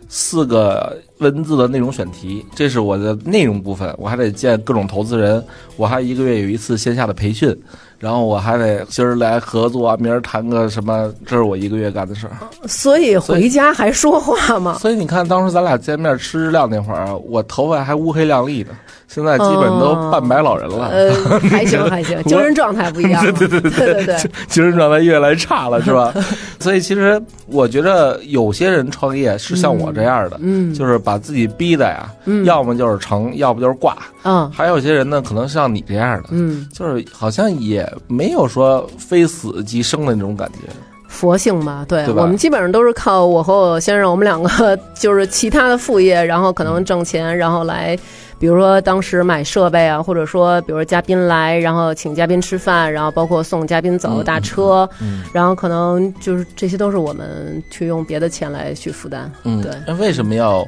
[0.09, 3.95] 四个文字的内容选题，这是我的内容部分。
[3.99, 5.43] 我还得见各种投资人，
[5.77, 7.57] 我还一个月有一次线下的培训，
[8.05, 12.33] 然后我还得今儿来合作啊，明儿谈个什么，这是我一个月干的事儿。
[12.69, 14.77] 所以回家还说话吗？
[14.79, 18.73] 所以你看，当时咱俩见面吃日料那会儿，我头发还乌黑亮丽的，
[19.09, 20.89] 现在基本都半白老人了。
[20.89, 23.33] 呃，还行 还行，精神状态不一样了。
[23.33, 24.17] 对对对对对，
[24.49, 26.13] 精神状态越来越差了，是吧？
[26.61, 33.97] 所以其实我觉得有些人创业是像我这样的，嗯就是把自己逼的呀，嗯要么就是成，要不就是挂。
[34.27, 40.69] 嗯还有些人呢，可能像你这样的，嗯，就是好像也没有说非死即生的那种感觉。
[41.07, 47.97] 佛性嘛，对对我们基本上都是靠我和我先生，我们两个就是其他的副业，然后可能挣钱，然后来，
[48.37, 59.31] 比如说当时买设备啊，或者说比如说嘉宾来，然后请嘉宾吃饭，然后包括送嘉宾走嗯打车，嗯然后可能就是这些都是我们去用别的钱来去负担。
[59.45, 60.67] 嗯，对那为什么要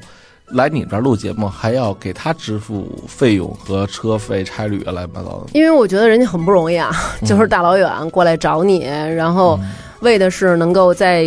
[0.51, 5.47] 来你这儿录节目，还要给他支付费用和车费、差旅啊，乱七八糟的。
[5.53, 6.91] 因为我觉得人家很不容易啊，
[7.25, 9.59] 就是大老远过来找你，然后
[10.01, 11.25] 为的是能够在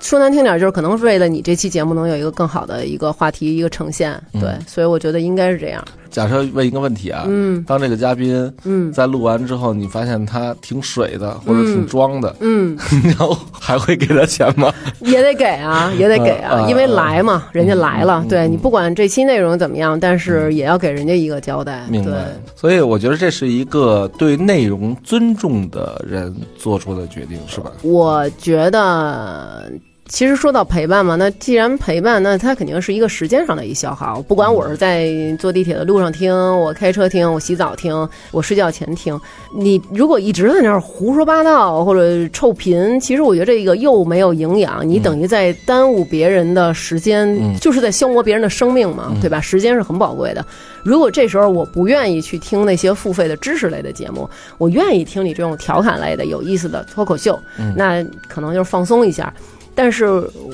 [0.00, 4.20] 说难听点，就是可能是为了你这期节目能有一个更好的一个话题、一个呈现。
[4.34, 5.82] 对，所以我觉得应该是这样。
[6.10, 14.72] 假设问一个问题啊，嗯当这个嘉宾嗯在录完之后，你发现他挺水的，或者挺装的，嗯， 然后还会给他钱吗？
[15.00, 21.82] 也得给啊，也得给啊，啊因为来嘛，人家来了，嗯对你不管这期内容怎么样，但是也要给人家一个交代。
[21.88, 22.26] 对明白。
[22.56, 27.70] 所以我觉得这是一个对内容尊重的人做出的决定，是吧？
[27.82, 29.70] 我觉得，
[30.08, 34.22] 其实说到陪伴嘛，那既然陪伴，那它肯定是一个时间上的一消耗。
[34.22, 39.20] 不管我是在坐地铁的路上听，我开车听，我洗澡听，我睡觉前听，
[39.54, 49.40] 你如果一直在那儿胡说八道或者臭贫，其实我觉得这个又没有营养，你等于在耽误别人的时间，嗯就是在消磨别人的生命嘛，对吧？
[49.40, 50.44] 时间是很宝贵的。
[50.82, 57.38] 如果这时候我不愿意去听那些付费的知识类的节目，我愿意听你这种调侃类的、有意思的脱口秀，
[57.76, 59.32] 那可能就是放松一下。
[59.78, 60.06] 但是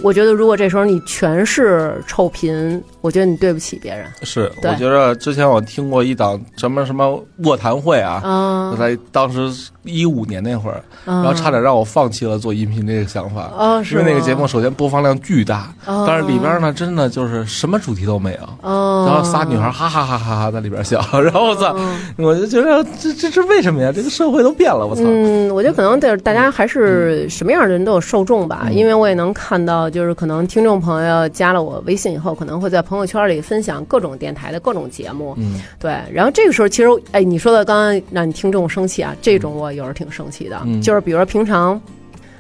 [0.02, 9.50] 我觉得，如果这时候你全是臭贫，我觉得你对不起别人是，我觉得之前我听过一档什么什么卧谈会啊，啊就在当时
[9.84, 13.50] 一五年那会儿，然然后差点让我放弃了做音频这个想法。
[13.56, 21.74] 哦，是因为那个节目首先播放量巨大，哦但是里边呢真的就是什么主题都没有，哦，然后仨女孩哈哈哈哈哈在里边笑，然后我操，
[22.18, 23.90] 我就觉得这这是为什么呀？
[23.90, 25.02] 这个社会都变了，我操！
[25.06, 35.96] 嗯，我觉得可能就是大家还是什么样的人都有受众吧，嗯因为我也能看到，就是可能听众朋友加了我微信以后，可能会在朋友圈里分享各种电台的各种节目，嗯，对。
[36.12, 41.80] 然后这个时候，其实哎，你说的刚刚让你听众生气啊，这种我有时候挺生气的，嗯就是比如说平常。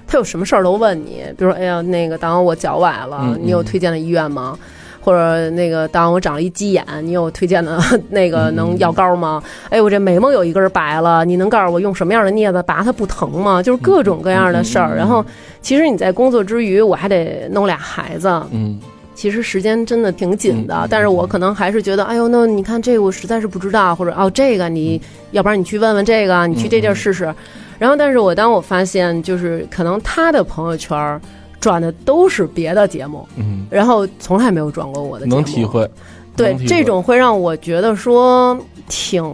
[0.06, 4.56] 他有什么事儿都问你，比如说，哎呀，那个，当我脚崴了，嗯你有推荐的医院吗？
[5.04, 7.78] 或者那个，当我长了一鸡眼，你有推荐的
[8.08, 9.42] 那个嗯能药膏吗？
[9.68, 13.62] 哎，我这眉毛有一根白了，你能告诉我用什么样的镊子拔它不疼吗？
[13.62, 14.96] 就是各种各样的事儿。
[14.96, 15.22] 然后，
[15.60, 18.80] 其实你在工作之余，我还得弄俩孩子，嗯
[19.14, 20.88] 其实时间真的挺紧的。
[20.90, 25.00] 但是我可能还是觉得，哎呦，那你看这个我实在是不知道，或者哦，这个你
[25.32, 27.32] 要不然你去问问这个，你去这地儿试试。
[27.78, 31.20] 然后，但是我当我发现，就是可能他的朋友圈儿
[31.64, 35.88] 转的都是别的节目，嗯，然后从来没有转过我的节目，能体会。
[36.36, 38.58] 对这种会让我觉得说
[38.88, 39.24] 挺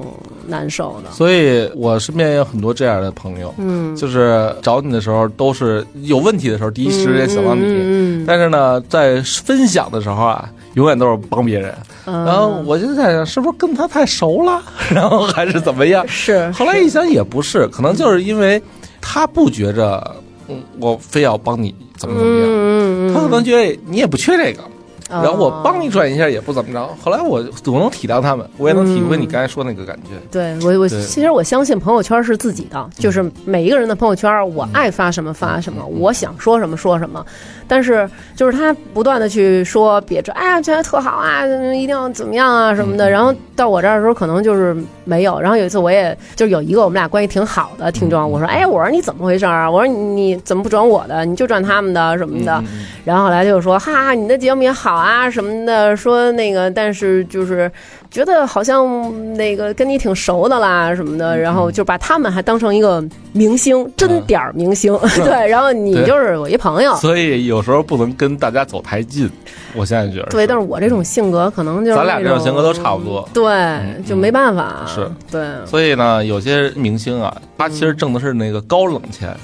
[0.46, 1.10] 难受的。
[1.10, 7.62] 所以我身边也有很多这样的朋友，嗯，就是找你的时候都是有问题的时候，第一时间想到你。
[7.62, 11.74] 嗯嗯但是呢，在分享的时候啊，永远都是帮别人。
[12.04, 14.62] 嗯，然后我就在想，是不是跟他太熟了，
[14.92, 16.06] 然后还是怎么样？
[16.06, 18.62] 是后来一想也不是，可能就是因为
[19.00, 20.16] 他不觉着，
[20.48, 24.62] 嗯，我非要帮你怎么怎么样，嗯他可能觉得你也不缺这个，
[25.10, 26.88] 然然后我帮你转一下也不怎么着。
[27.02, 30.10] 后来我我能体谅他们，我也能体会你刚才说那个感觉。
[30.30, 37.24] 对我，我其实我相信朋友圈是自己的，就是每一个人的朋友圈，我爱发什么发什么，我想说什么说什么。
[37.66, 43.08] 但是就是他不断的去说别这，哎呀，这特好啊，一定要怎么样啊什么的。
[43.08, 45.40] 然后到我这儿的时候，可能就是没有。
[45.40, 49.70] 然后有一次，我也就是有一个我们俩关系挺好的听众，我说，哎，我说你怎么回事啊？
[49.70, 51.24] 我说你你怎么不转我的？
[51.24, 52.60] 你就转他们的什么的。
[53.04, 57.70] 然后后来就说，哈哈，你的节目也好啊什么的，说那个，但是就是
[58.10, 69.30] 觉得好像那个跟你挺熟的啦什么的，然后就把他们还当成一个明星，真点儿明星，对，然后你就是我一朋友，所以有时候不能跟大家走太近，
[69.74, 73.28] 我现在觉得对，但是我这种性格可能就是咱俩这种性格都差不多。
[73.32, 79.34] 对，嗯就没办法，是，对，所以呢，有些明星啊，他其实挣的是那个高冷钱，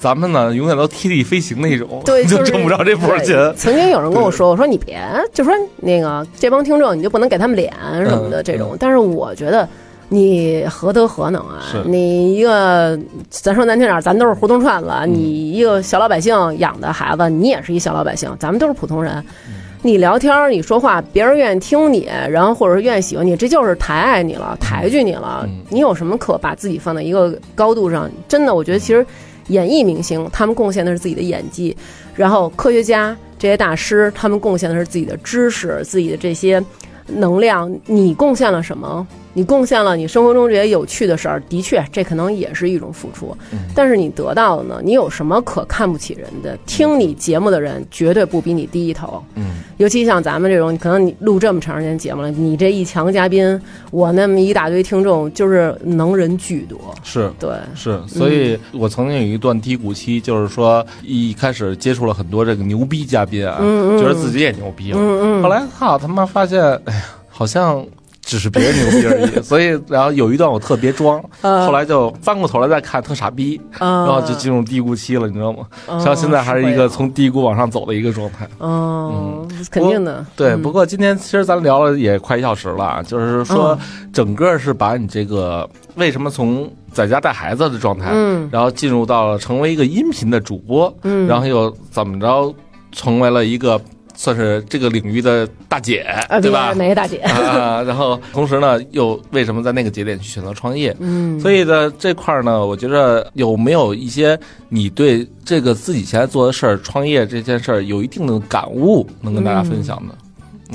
[0.00, 3.54] 咱们呢永远都贴地飞行那种，对， 就是挣不着这波对钱。
[3.54, 4.98] 曾经有人跟我说：“我说你别，
[5.32, 7.72] 就说那个这帮听众，你就不能给他们脸
[8.04, 8.74] 什么的嗯这种。
[8.80, 9.68] 但是我觉得。
[10.12, 11.62] 你何德何能啊？
[11.86, 12.98] 你一个，
[13.28, 14.88] 咱说难听点儿，咱都是胡同串子。
[15.04, 19.14] 嗯你一个小老百姓养的孩子，你也是一小老百姓，咱们都是普通人。
[19.46, 25.44] 嗯你聊天儿，你说话，别人愿意听你，然后或者是愿意喜欢你，这就是抬爱你了，抬举你了。
[25.44, 28.10] 嗯你有什么可把自己放在一个高度上？
[28.26, 29.06] 真的，我觉得其实
[29.50, 31.76] 演艺明星他们贡献的是自己的演技，
[32.14, 36.62] 然后科学家这些大师他们贡献的是自己的知识、自己的这些
[37.06, 37.70] 能量。
[37.86, 39.06] 你贡献了什么？
[39.32, 43.36] 你贡献了你生活中这些有趣的事儿，的确，这可能也是一种付出。
[43.52, 44.80] 嗯但是你得到的呢？
[44.82, 46.56] 你有什么可看不起人的？
[46.66, 49.22] 听你节目的人绝对不比你低一头。
[49.36, 53.60] 嗯，尤其像咱们这种，可能你录这么长时间节目了，你这一强嘉宾，
[53.90, 56.78] 我那么一大堆听众，就是能人巨多。
[57.02, 57.30] 是。
[57.38, 67.84] 对，是，所以我曾经有一段低谷期，就是说一开始接触了很多这个牛逼嘉宾啊，嗯嗯觉得自己也牛逼了，嗯嗯后来操他妈发现，哎呀，好像
[68.30, 69.42] 只是别人牛逼而已。
[69.42, 75.66] 所以，然后有一段我特别装，呃后来就翻过头来再看，特傻逼，然然后就进入低谷期了，你知道吗？
[75.88, 78.48] 嗯像现在还是一个从低谷往上走的一个状态。
[78.60, 80.24] 嗯，肯定的。
[80.36, 83.76] 对，嗯不过今天其实咱聊了也快一小时了啊，就是说
[84.12, 92.54] 整个是把你这个为什么从在家带孩子的状态，嗯然后进入到了成为一个音频的主播，嗯，然后又怎么着
[92.92, 93.80] 成为了一个
[94.20, 96.82] 算是这个领域的大姐，啊，对吧别？
[96.82, 97.16] 哪个大姐？
[97.20, 100.94] 啊，然后同时呢，又为什么在那个节点去选择创业？
[101.00, 110.14] 嗯，所以呢，这块儿呢，我觉得有没有一些你对这个自己现在做的事儿、创业这件事儿有一定的感悟，能跟大家分享的？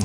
[0.00, 0.04] 嗯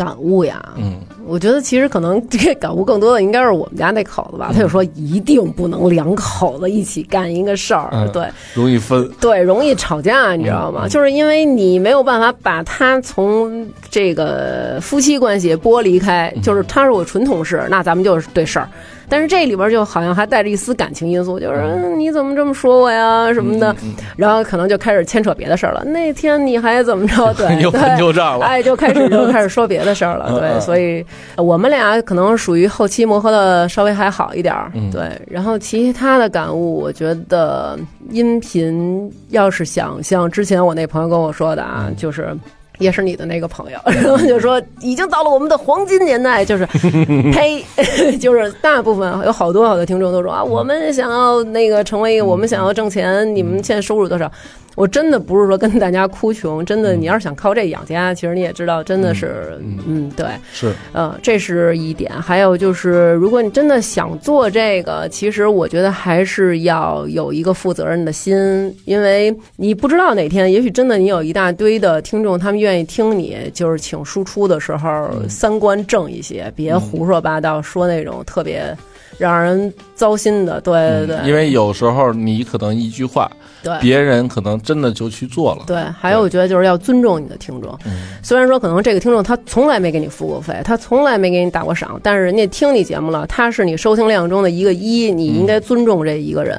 [0.00, 0.94] 感悟呀，嗯
[1.26, 9.06] 我觉得其实可能这个感悟更多的应该是我们家那口子吧，他就说一定不能两口子一起干一个事儿，嗯对容易分。
[9.20, 10.86] 对，容易吵架，你知道吗？
[10.86, 18.66] 嗯就是因为你没有办法把他从这个夫妻关系剥离开，嗯就是他是我纯同事，那咱们就是对事儿。
[19.10, 25.84] 但是这里边就好像还带着一丝感情因素，就是、嗯、你怎么这么说我呀什么的，嗯然后可能就开始牵扯别的事儿了。
[25.84, 27.32] 那天你还怎么着？
[27.34, 28.46] 对，又对翻旧账了。
[28.46, 31.04] 哎，就开始 就开始说别的事儿了，对，所以
[31.34, 35.20] 呃我们俩可能属于后期磨合的稍微还好一点儿，嗯对。
[35.26, 37.78] 然后其他的感悟，我觉得
[38.10, 42.36] 音频要是想像之前我那朋友跟我说的啊，嗯就是。
[42.80, 46.66] 也是你的那个朋友， 然后就说已经到了我们的黄金年代，就是，
[47.32, 47.64] 呸，
[48.18, 54.30] 就是大部分有好多好多听众都说啊，我们想要那个成为一个，我们想要挣钱，你们现在收入多少？
[54.76, 59.78] 我真的不是说跟大家哭穷，真的，你要是想靠这养家，其实你也知道，真的是，嗯。
[59.86, 62.10] 嗯，对，是，嗯，这是一点。
[62.10, 68.36] 还有就是，如果你真的想做这个，其实我觉得还是要有一个负责任的心，
[68.84, 78.76] 因为你不知道哪天，也许真的你有一大堆的听众，他们愿意听你，就是请输出的时候三观正一些，别胡说八道，说那种特别
[79.20, 80.60] 让人糟心的。
[80.62, 83.30] 对对对，嗯因为有时候你可能一句话，
[83.62, 83.78] 对。
[83.80, 85.64] 别人可能真的就去做了。
[85.66, 87.70] 对，还有我觉得就是要尊重你的听众。
[87.84, 87.92] 嗯
[88.22, 96.58] 虽然说可能这个听众他从来没给你付过费，他从来没给你打过赏，但是人家听你节目了，他是你收听量中的一个一，你应该尊重这一个人。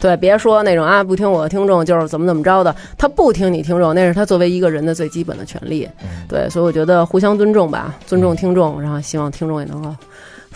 [0.00, 5.88] 对，别说那种啊不听我的听众就是怎么怎么着的，他不听你听众，那是他作为一个人的最基本的权利。
[6.28, 9.94] 对，所以我觉得互相尊重吧，尊重听众，然后希望听众也能够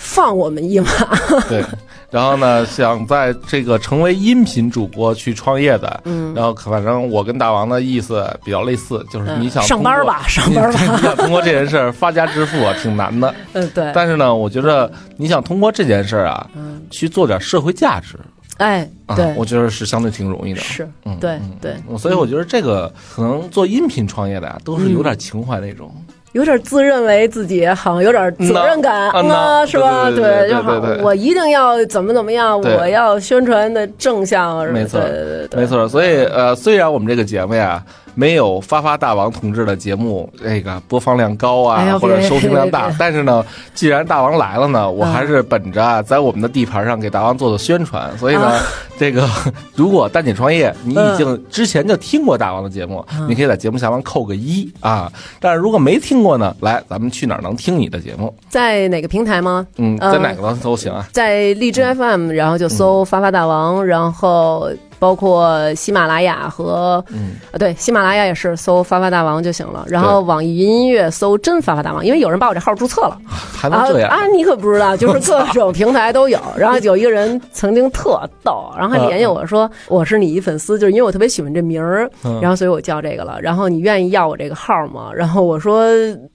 [0.02, 0.86] 放我们一马。
[1.48, 1.64] 对，
[2.10, 10.80] 然后呢，想在这个成为音频主播去创业的，嗯，然后反正我跟大王的意思比较类似，就是你想上班吧，上班吧。
[10.96, 13.32] 你想通过这件事儿发家致富啊， 挺难的。
[13.52, 18.18] 嗯，对，但是呢，我觉得你想通过这件事儿啊，嗯，去做点社会价值
[18.58, 20.60] 哎，啊对，，我觉得是相对挺容易的。
[20.60, 25.90] 是，嗯，对嗯对，嗯所以我觉得这个可能做音频创业的呀，都是有点情怀那种。
[26.32, 30.10] 有点自认为自己好像有点责任感啊，是吧？
[30.10, 37.82] 对就好我一定要怎么怎么样，我要宣传的正向，是没错对对对对，没错，所以呃，虽然我们这个节目呀
[38.14, 43.44] 没有发发大王同志的节目这个播放量高啊，哎或者收听量大但是呢，
[43.74, 48.16] 既然大王来了呢，我嗯还是本着啊在我们的地盘上给大王做做宣传。
[48.18, 48.62] 所以呢啊，
[48.98, 49.28] 这个
[49.74, 55.10] 如果蛋姐创业，你已嗯经之前就听过大王的节目，你可以在节目下方扣个一啊。
[55.40, 58.32] 但是如果没听过呢，来，咱们去哪儿能听你的节目？
[58.48, 59.66] 在哪个平台吗？
[59.76, 61.08] 嗯，呃在哪个都行啊。
[61.12, 64.70] 在荔枝 FM，然后就嗯搜“发发大王”，然后
[65.02, 69.84] 包括喜马拉雅和嗯，啊，对，喜马拉雅也是搜“发发大王”就行了。
[69.88, 73.18] 然后网易云音乐搜“真发发大王”，因为有人把我这号注册了。
[73.28, 74.08] 还能这样？
[74.08, 74.26] 啊啊！
[74.28, 76.38] 你可不知道， 就是各种平台都有。
[76.56, 83.40] 然后有一个人曾经特逗，然后还联系我说我是你一粉丝，就是因为我特别喜欢这名儿，嗯然后所以我叫这个了。
[83.42, 85.10] 然后你愿意要我这个号吗？
[85.12, 85.84] 然后我说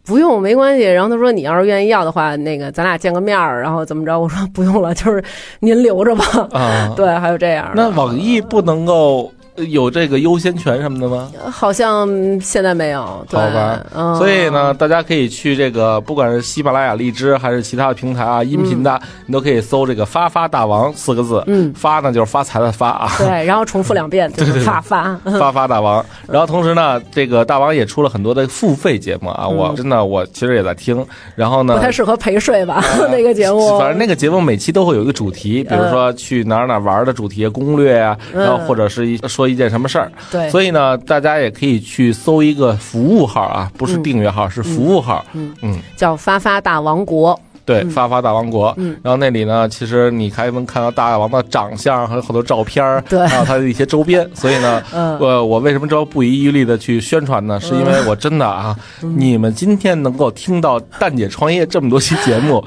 [0.05, 0.83] 不用，没关系。
[0.83, 4.19] 然后他说你要是愿意要的话，那个咱俩见个面儿，然后怎么着？
[4.19, 5.23] 我说不用了，就是
[5.61, 6.25] 您留着吧。
[6.51, 7.71] 啊， 对，还有这样。
[7.73, 9.31] 那网易不不能够
[9.65, 11.31] 有这个优先权什么的吗？
[11.51, 12.07] 好像
[12.39, 21.43] 现在没有，好吧，嗯、所以呢，大家可以去这个，不管是喜马拉雅、荔枝还是其他的平台啊，音频的，你都可以搜这个“发发大王”四个字。
[21.47, 23.11] 嗯，发呢就是发财的发啊。
[23.17, 26.05] 对，然后重复两遍， 就是发发 发发大王。
[26.27, 31.03] 然后同时呢，这个大王也出了很多的付费节目啊，我真的我其实也在听。
[31.35, 32.83] 然后呢，不太适合陪睡吧？
[33.11, 40.11] 那个节目，反正那个节目每期都会有一个主题，比如说去哪儿哪儿玩的主题、攻略啊，然后或者是一说一件什么事儿。
[40.29, 45.25] 对，所以呢，大家也可以去搜一个服务号啊，不是订阅号，是服务号。
[45.33, 47.39] 嗯嗯，叫发发大王国。
[47.65, 48.73] 对，发发大王国。
[48.77, 54.25] 嗯，然后那里呢，其实你还能看到大王的长相，还有好多照片儿，对，还有他的一些周边。
[54.33, 57.59] 所以呢，嗯，我我为什么这么不遗余力的去宣传呢？
[57.59, 62.63] 是因为我真的啊，你们今天能够听到蛋姐创业这么多期节目。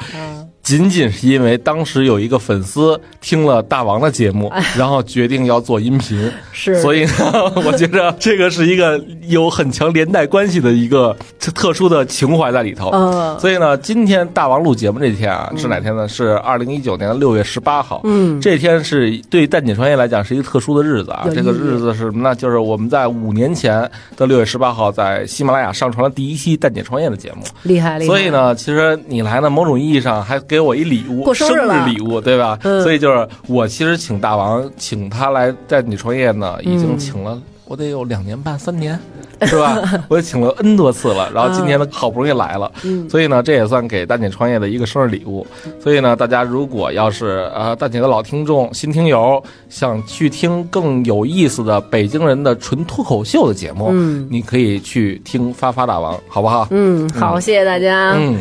[0.70, 8.96] 仅仅是因为当时有一个粉丝听了大王的节目，然后决定要做音频， 是，所以呢， 我觉着这个是一个
[9.26, 11.16] 有很强连带关系的一个
[11.52, 12.90] 特殊的情怀在里头。
[12.90, 16.06] 嗯，所以呢，今天大王录节目这天啊，是哪天呢？
[16.06, 18.02] 是二零一九年的六月十八号。
[18.04, 21.26] 嗯，这天是对蛋姐创业来讲是一个特殊的日子啊。
[21.34, 22.32] 这个日子是什么呢？
[22.36, 27.42] 就是我们在五年前的六月十八号，在喜马拉雅上传了第一期蛋姐创业的节目。
[27.64, 28.06] 厉害厉害。
[28.06, 32.58] 所以呢，其实你来呢，某种意义上还给我一礼物，过生日礼物，对吧？
[32.62, 38.98] 嗯、所以就是我其实请大王，请他来带你创业呢，已经请了、嗯、我得有两年半三年，
[39.42, 39.82] 是吧？
[40.08, 45.46] 我也请了 N 多次了，然后今年呢好不容易来了，嗯、所以呢这也算给蛋姐创业的一个生日礼物。
[45.82, 56.68] 所以呢，大家如果要是呃蛋姐的老听众、新听友，想去听更有意思的北京人的纯脱口秀的节目，嗯，你可以去听发发大王，好不好？
[56.70, 58.12] 嗯，好，谢谢大家。
[58.16, 58.38] 嗯。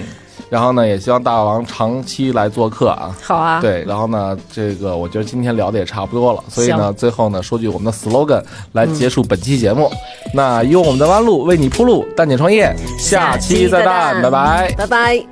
[0.50, 3.16] 然后呢，也希望大王长期来做客啊。
[3.22, 3.62] 好啊。
[3.62, 9.88] 对，然后呢，这个我觉得今天聊的也差不多了，所以呢，最后呢，说句我们的 slogan 来结束本期节目。
[9.93, 9.97] 嗯、
[10.34, 15.26] 那用我们的弯路为你铺路，蛋姐创业，下期再蛋，拜拜，拜拜。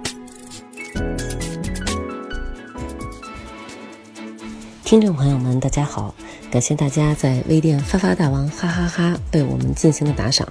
[4.84, 6.14] 听众朋友们，大家好，
[6.52, 10.48] 感谢大家在微店发发大王哈哈哈为我们进行的打赏。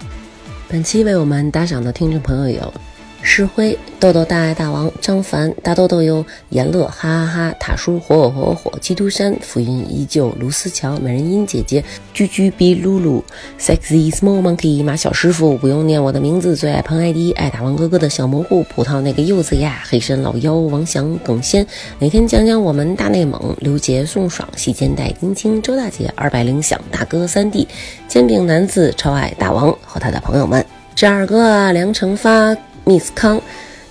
[0.69, 2.75] 本期为我们打赏的听众朋友有。
[3.23, 13.23] 石灰、豆豆大爱大王、张凡、大豆豆哟、严乐、哈哈哈、塔叔、火火火火、基督山、浮云依旧、卢思乔、美人音姐姐、居居比露露、
[13.59, 21.67] sexy small monkey、马小师傅，不用念我的名字，最爱喷 ID，爱大王哥哥的小蘑菇、葡萄那个柚子呀、黑身老妖、王翔、耿先，
[21.99, 27.67] 每天讲讲我们大内蒙、刘杰、宋爽、细肩带、丁青、周大姐、二百铃响、大哥三弟、
[28.09, 30.65] 煎饼男子、超爱大王和他的朋友们，
[30.95, 32.57] 这二哥啊，梁成发。
[32.87, 33.43] Miss 康，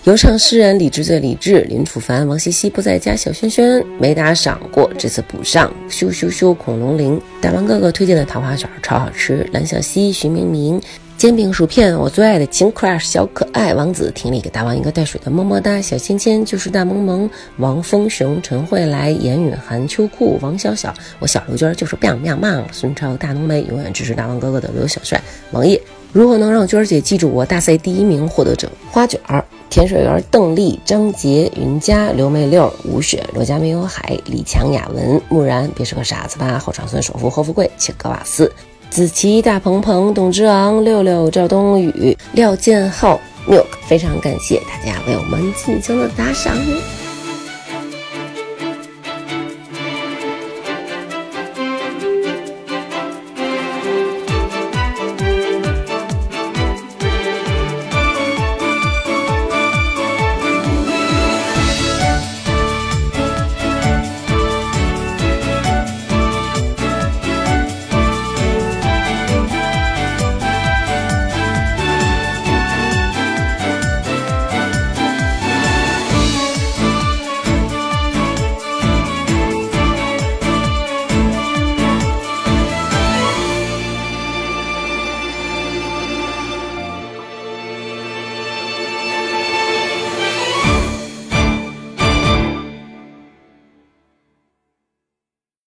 [0.06, 5.70] 有场诗人李志最李智，林楚凡、王茜茜不在家，小轩轩没打赏过，这次补上。
[5.90, 9.46] 咻咻咻，恐龙铃，大王哥哥推荐的桃花卷超好吃。
[9.52, 10.82] 蓝小溪、徐明明，
[11.18, 15.82] 煎饼薯片，我最爱的秦 crush 小可爱王子，婷里给大王一个带水的么么哒。
[15.82, 22.64] 小芊芊就是大萌萌，王峰雄、陈慧来、严允涵、秋裤、王小小，我小刘娟就是 biang biang biang。
[22.74, 25.82] 孙超、大浓眉，永远支持大王哥哥的刘小帅，王爷。
[26.12, 27.46] 如何能让娟儿姐记住我？
[27.46, 36.60] 大赛第一名获得者：花卷儿、甜水园、邓丽、张杰、云佳、刘美六、吴雪、罗家没有海、李强、雅文、木然，别是个傻子吧？
[36.60, 38.52] 后长孙首富霍富贵、切格瓦斯、
[38.96, 46.56] 子琪、大鹏鹏、董之昂、六六、赵冬雨、廖建浩、milk，非常感谢大家为我们进行的打赏。